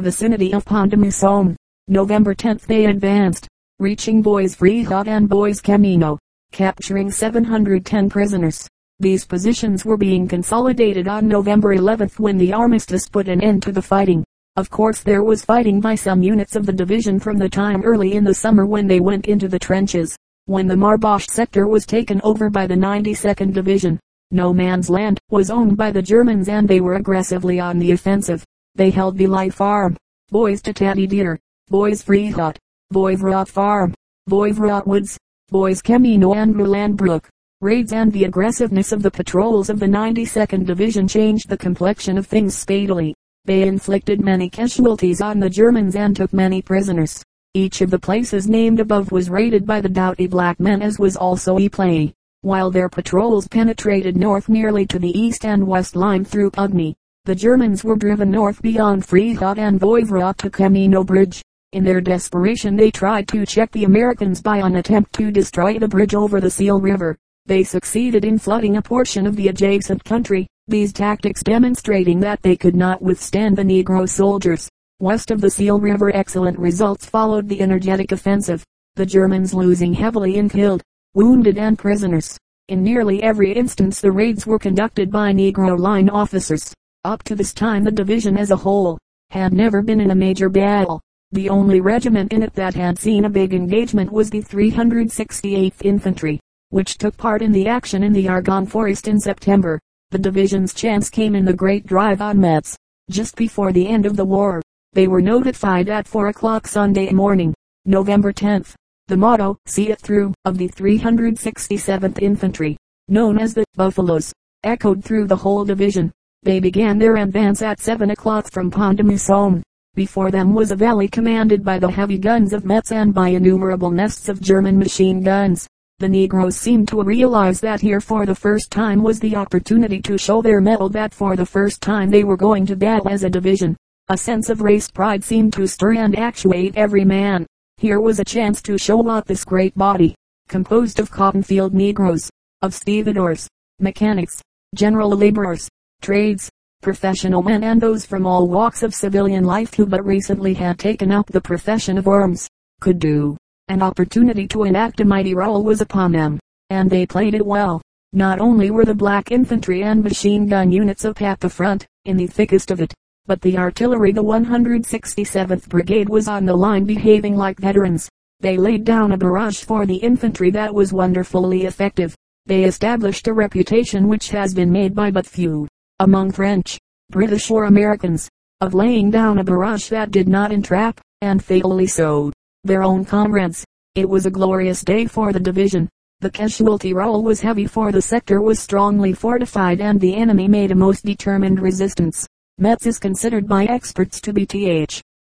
vicinity 0.00 0.54
of 0.54 0.64
Pont-de-Mousson. 0.64 1.56
November 1.88 2.32
10 2.32 2.60
they 2.66 2.86
advanced, 2.86 3.46
reaching 3.80 4.22
Bois 4.22 4.54
Frihot 4.56 5.08
and 5.08 5.28
Bois 5.28 5.60
Camino, 5.62 6.18
capturing 6.52 7.10
710 7.10 8.08
prisoners. 8.08 8.66
These 9.00 9.24
positions 9.24 9.84
were 9.84 9.96
being 9.96 10.28
consolidated 10.28 11.08
on 11.08 11.26
November 11.26 11.72
11 11.72 12.10
when 12.18 12.38
the 12.38 12.52
armistice 12.52 13.08
put 13.08 13.28
an 13.28 13.42
end 13.42 13.62
to 13.64 13.72
the 13.72 13.82
fighting. 13.82 14.24
Of 14.56 14.70
course 14.70 15.00
there 15.00 15.24
was 15.24 15.44
fighting 15.44 15.80
by 15.80 15.96
some 15.96 16.22
units 16.22 16.54
of 16.54 16.64
the 16.64 16.72
division 16.72 17.18
from 17.18 17.36
the 17.36 17.48
time 17.48 17.82
early 17.82 18.14
in 18.14 18.22
the 18.22 18.34
summer 18.34 18.66
when 18.66 18.86
they 18.86 19.00
went 19.00 19.26
into 19.26 19.48
the 19.48 19.58
trenches. 19.58 20.16
When 20.46 20.68
the 20.68 20.76
Marboche 20.76 21.26
sector 21.28 21.66
was 21.66 21.86
taken 21.86 22.20
over 22.22 22.50
by 22.50 22.68
the 22.68 22.76
92nd 22.76 23.52
Division, 23.52 23.98
no 24.30 24.52
Man's 24.52 24.88
Land, 24.88 25.18
was 25.30 25.50
owned 25.50 25.76
by 25.76 25.90
the 25.90 26.02
Germans 26.02 26.48
and 26.48 26.68
they 26.68 26.80
were 26.80 26.94
aggressively 26.94 27.58
on 27.58 27.78
the 27.78 27.92
offensive. 27.92 28.44
They 28.76 28.90
held 28.90 29.16
Villiers 29.16 29.54
Farm, 29.54 29.96
boys 30.30 30.62
Bois 30.62 30.72
de 30.72 30.84
Tête-Dieu, 30.84 31.38
Bois 31.68 32.02
Frihot, 32.02 32.56
Voivrat 32.92 33.48
Farm, 33.48 33.94
Voivrat 34.30 34.86
Woods, 34.86 35.18
Boys 35.48 35.82
Camino 35.82 36.34
and 36.34 36.54
Moulin-Brook. 36.54 37.28
Raids 37.60 37.92
and 37.92 38.12
the 38.12 38.24
aggressiveness 38.24 38.92
of 38.92 39.02
the 39.02 39.10
patrols 39.10 39.70
of 39.70 39.78
the 39.78 39.86
92nd 39.86 40.66
Division 40.66 41.08
changed 41.08 41.48
the 41.48 41.56
complexion 41.56 42.18
of 42.18 42.26
things 42.26 42.56
speedily. 42.56 43.14
They 43.44 43.62
inflicted 43.62 44.20
many 44.20 44.50
casualties 44.50 45.20
on 45.20 45.40
the 45.40 45.50
Germans 45.50 45.96
and 45.96 46.16
took 46.16 46.32
many 46.32 46.62
prisoners. 46.62 47.22
Each 47.54 47.80
of 47.80 47.90
the 47.90 47.98
places 47.98 48.48
named 48.48 48.80
above 48.80 49.12
was 49.12 49.30
raided 49.30 49.66
by 49.66 49.80
the 49.80 49.88
doughty 49.88 50.26
black 50.26 50.58
men 50.58 50.82
as 50.82 50.98
was 50.98 51.16
also 51.16 51.58
Ypres 51.58 52.12
while 52.44 52.70
their 52.70 52.90
patrols 52.90 53.48
penetrated 53.48 54.18
north 54.18 54.50
nearly 54.50 54.84
to 54.84 54.98
the 54.98 55.18
east 55.18 55.46
and 55.46 55.66
west 55.66 55.96
line 55.96 56.22
through 56.22 56.50
Pugny. 56.50 56.94
The 57.24 57.34
Germans 57.34 57.82
were 57.82 57.96
driven 57.96 58.30
north 58.30 58.60
beyond 58.60 59.02
Frihot 59.02 59.56
and 59.56 59.80
Voivrat 59.80 60.36
to 60.36 60.50
Camino 60.50 61.02
Bridge. 61.02 61.42
In 61.72 61.84
their 61.84 62.02
desperation 62.02 62.76
they 62.76 62.90
tried 62.90 63.28
to 63.28 63.46
check 63.46 63.72
the 63.72 63.84
Americans 63.84 64.42
by 64.42 64.58
an 64.58 64.76
attempt 64.76 65.14
to 65.14 65.30
destroy 65.30 65.78
the 65.78 65.88
bridge 65.88 66.14
over 66.14 66.38
the 66.38 66.50
Seal 66.50 66.78
River. 66.78 67.16
They 67.46 67.62
succeeded 67.62 68.24
in 68.24 68.38
flooding 68.38 68.78
a 68.78 68.82
portion 68.82 69.26
of 69.26 69.36
the 69.36 69.48
adjacent 69.48 70.02
country, 70.02 70.46
these 70.66 70.94
tactics 70.94 71.42
demonstrating 71.42 72.18
that 72.20 72.40
they 72.40 72.56
could 72.56 72.74
not 72.74 73.02
withstand 73.02 73.54
the 73.54 73.62
Negro 73.62 74.08
soldiers. 74.08 74.66
West 74.98 75.30
of 75.30 75.42
the 75.42 75.50
Seal 75.50 75.78
River 75.78 76.14
excellent 76.16 76.58
results 76.58 77.04
followed 77.04 77.46
the 77.46 77.60
energetic 77.60 78.12
offensive, 78.12 78.64
the 78.94 79.04
Germans 79.04 79.52
losing 79.52 79.92
heavily 79.92 80.36
in 80.36 80.48
killed, 80.48 80.82
wounded 81.12 81.58
and 81.58 81.78
prisoners. 81.78 82.38
In 82.68 82.82
nearly 82.82 83.22
every 83.22 83.52
instance 83.52 84.00
the 84.00 84.10
raids 84.10 84.46
were 84.46 84.58
conducted 84.58 85.10
by 85.10 85.34
Negro 85.34 85.78
line 85.78 86.08
officers. 86.08 86.72
Up 87.04 87.22
to 87.24 87.34
this 87.34 87.52
time 87.52 87.84
the 87.84 87.90
division 87.90 88.38
as 88.38 88.52
a 88.52 88.56
whole 88.56 88.96
had 89.28 89.52
never 89.52 89.82
been 89.82 90.00
in 90.00 90.12
a 90.12 90.14
major 90.14 90.48
battle. 90.48 91.02
The 91.32 91.50
only 91.50 91.82
regiment 91.82 92.32
in 92.32 92.42
it 92.42 92.54
that 92.54 92.74
had 92.74 92.98
seen 92.98 93.26
a 93.26 93.28
big 93.30 93.52
engagement 93.52 94.10
was 94.10 94.30
the 94.30 94.40
368th 94.40 95.82
Infantry, 95.82 96.40
which 96.74 96.98
took 96.98 97.16
part 97.16 97.40
in 97.40 97.52
the 97.52 97.68
action 97.68 98.02
in 98.02 98.12
the 98.12 98.28
Argonne 98.28 98.66
Forest 98.66 99.06
in 99.06 99.20
September. 99.20 99.78
The 100.10 100.18
division's 100.18 100.74
chance 100.74 101.08
came 101.08 101.36
in 101.36 101.44
the 101.44 101.52
great 101.52 101.86
drive 101.86 102.20
on 102.20 102.40
Metz, 102.40 102.76
just 103.08 103.36
before 103.36 103.70
the 103.72 103.86
end 103.86 104.06
of 104.06 104.16
the 104.16 104.24
war. 104.24 104.60
They 104.92 105.06
were 105.06 105.22
notified 105.22 105.88
at 105.88 106.08
4 106.08 106.30
o'clock 106.30 106.66
Sunday 106.66 107.12
morning, 107.12 107.54
November 107.84 108.32
10th. 108.32 108.74
The 109.06 109.16
motto, 109.16 109.56
see 109.66 109.92
it 109.92 110.00
through, 110.00 110.34
of 110.46 110.58
the 110.58 110.68
367th 110.68 112.20
Infantry, 112.20 112.76
known 113.06 113.38
as 113.38 113.54
the 113.54 113.62
Buffaloes, 113.74 114.32
echoed 114.64 115.04
through 115.04 115.28
the 115.28 115.36
whole 115.36 115.64
division. 115.64 116.10
They 116.42 116.58
began 116.58 116.98
their 116.98 117.14
advance 117.18 117.62
at 117.62 117.78
7 117.78 118.10
o'clock 118.10 118.50
from 118.50 118.72
Pont 118.72 118.96
de 118.96 119.04
Mousson. 119.04 119.62
Before 119.94 120.32
them 120.32 120.54
was 120.54 120.72
a 120.72 120.76
valley 120.76 121.06
commanded 121.06 121.64
by 121.64 121.78
the 121.78 121.92
heavy 121.92 122.18
guns 122.18 122.52
of 122.52 122.64
Metz 122.64 122.90
and 122.90 123.14
by 123.14 123.28
innumerable 123.28 123.92
nests 123.92 124.28
of 124.28 124.40
German 124.40 124.76
machine 124.76 125.22
guns. 125.22 125.68
The 126.00 126.08
Negroes 126.08 126.56
seemed 126.56 126.88
to 126.88 127.02
realize 127.02 127.60
that 127.60 127.80
here 127.80 128.00
for 128.00 128.26
the 128.26 128.34
first 128.34 128.72
time 128.72 129.00
was 129.00 129.20
the 129.20 129.36
opportunity 129.36 130.02
to 130.02 130.18
show 130.18 130.42
their 130.42 130.60
mettle 130.60 130.88
that 130.88 131.14
for 131.14 131.36
the 131.36 131.46
first 131.46 131.80
time 131.80 132.10
they 132.10 132.24
were 132.24 132.36
going 132.36 132.66
to 132.66 132.74
battle 132.74 133.08
as 133.08 133.22
a 133.22 133.30
division. 133.30 133.76
A 134.08 134.18
sense 134.18 134.50
of 134.50 134.60
race 134.60 134.90
pride 134.90 135.22
seemed 135.22 135.52
to 135.52 135.68
stir 135.68 135.94
and 135.94 136.18
actuate 136.18 136.76
every 136.76 137.04
man. 137.04 137.46
Here 137.76 138.00
was 138.00 138.18
a 138.18 138.24
chance 138.24 138.60
to 138.62 138.76
show 138.76 138.96
what 138.96 139.26
this 139.26 139.44
great 139.44 139.76
body, 139.76 140.16
composed 140.48 140.98
of 140.98 141.12
cotton 141.12 141.44
field 141.44 141.72
Negroes, 141.72 142.28
of 142.60 142.74
stevedores, 142.74 143.48
mechanics, 143.78 144.42
general 144.74 145.10
laborers, 145.10 145.68
trades, 146.02 146.50
professional 146.82 147.42
men 147.42 147.62
and 147.62 147.80
those 147.80 148.04
from 148.04 148.26
all 148.26 148.48
walks 148.48 148.82
of 148.82 148.92
civilian 148.92 149.44
life 149.44 149.72
who 149.74 149.86
but 149.86 150.04
recently 150.04 150.54
had 150.54 150.76
taken 150.76 151.12
up 151.12 151.26
the 151.28 151.40
profession 151.40 151.96
of 151.96 152.08
arms, 152.08 152.48
could 152.80 152.98
do. 152.98 153.36
An 153.68 153.80
opportunity 153.80 154.46
to 154.48 154.64
enact 154.64 155.00
a 155.00 155.06
mighty 155.06 155.34
role 155.34 155.64
was 155.64 155.80
upon 155.80 156.12
them, 156.12 156.38
and 156.68 156.90
they 156.90 157.06
played 157.06 157.34
it 157.34 157.46
well. 157.46 157.80
Not 158.12 158.38
only 158.38 158.70
were 158.70 158.84
the 158.84 158.94
black 158.94 159.32
infantry 159.32 159.82
and 159.82 160.04
machine 160.04 160.46
gun 160.46 160.70
units 160.70 161.06
up 161.06 161.22
at 161.22 161.40
the 161.40 161.48
front, 161.48 161.86
in 162.04 162.18
the 162.18 162.26
thickest 162.26 162.70
of 162.70 162.82
it, 162.82 162.92
but 163.24 163.40
the 163.40 163.56
artillery 163.56 164.12
the 164.12 164.22
167th 164.22 165.66
Brigade 165.70 166.10
was 166.10 166.28
on 166.28 166.44
the 166.44 166.54
line 166.54 166.84
behaving 166.84 167.36
like 167.36 167.58
veterans. 167.58 168.06
They 168.40 168.58
laid 168.58 168.84
down 168.84 169.12
a 169.12 169.16
barrage 169.16 169.64
for 169.64 169.86
the 169.86 169.96
infantry 169.96 170.50
that 170.50 170.74
was 170.74 170.92
wonderfully 170.92 171.64
effective. 171.64 172.14
They 172.44 172.64
established 172.64 173.28
a 173.28 173.32
reputation 173.32 174.08
which 174.08 174.28
has 174.28 174.52
been 174.52 174.70
made 174.70 174.94
by 174.94 175.10
but 175.10 175.26
few 175.26 175.66
among 176.00 176.32
French, 176.32 176.78
British 177.08 177.50
or 177.50 177.64
Americans, 177.64 178.28
of 178.60 178.74
laying 178.74 179.10
down 179.10 179.38
a 179.38 179.44
barrage 179.44 179.88
that 179.88 180.10
did 180.10 180.28
not 180.28 180.52
entrap, 180.52 181.00
and 181.22 181.42
fatally 181.42 181.86
so, 181.86 182.30
their 182.64 182.82
own 182.82 183.04
comrades. 183.04 183.64
It 183.94 184.08
was 184.08 184.26
a 184.26 184.30
glorious 184.30 184.82
day 184.82 185.06
for 185.06 185.32
the 185.32 185.40
division. 185.40 185.88
The 186.20 186.30
casualty 186.30 186.94
roll 186.94 187.22
was 187.22 187.40
heavy 187.40 187.66
for 187.66 187.92
the 187.92 188.02
sector 188.02 188.40
was 188.40 188.58
strongly 188.58 189.12
fortified 189.12 189.80
and 189.80 190.00
the 190.00 190.16
enemy 190.16 190.48
made 190.48 190.70
a 190.70 190.74
most 190.74 191.04
determined 191.04 191.60
resistance. 191.60 192.26
Metz 192.58 192.86
is 192.86 192.98
considered 192.98 193.46
by 193.46 193.64
experts 193.66 194.20
to 194.22 194.32
be 194.32 194.46
th. 194.46 195.02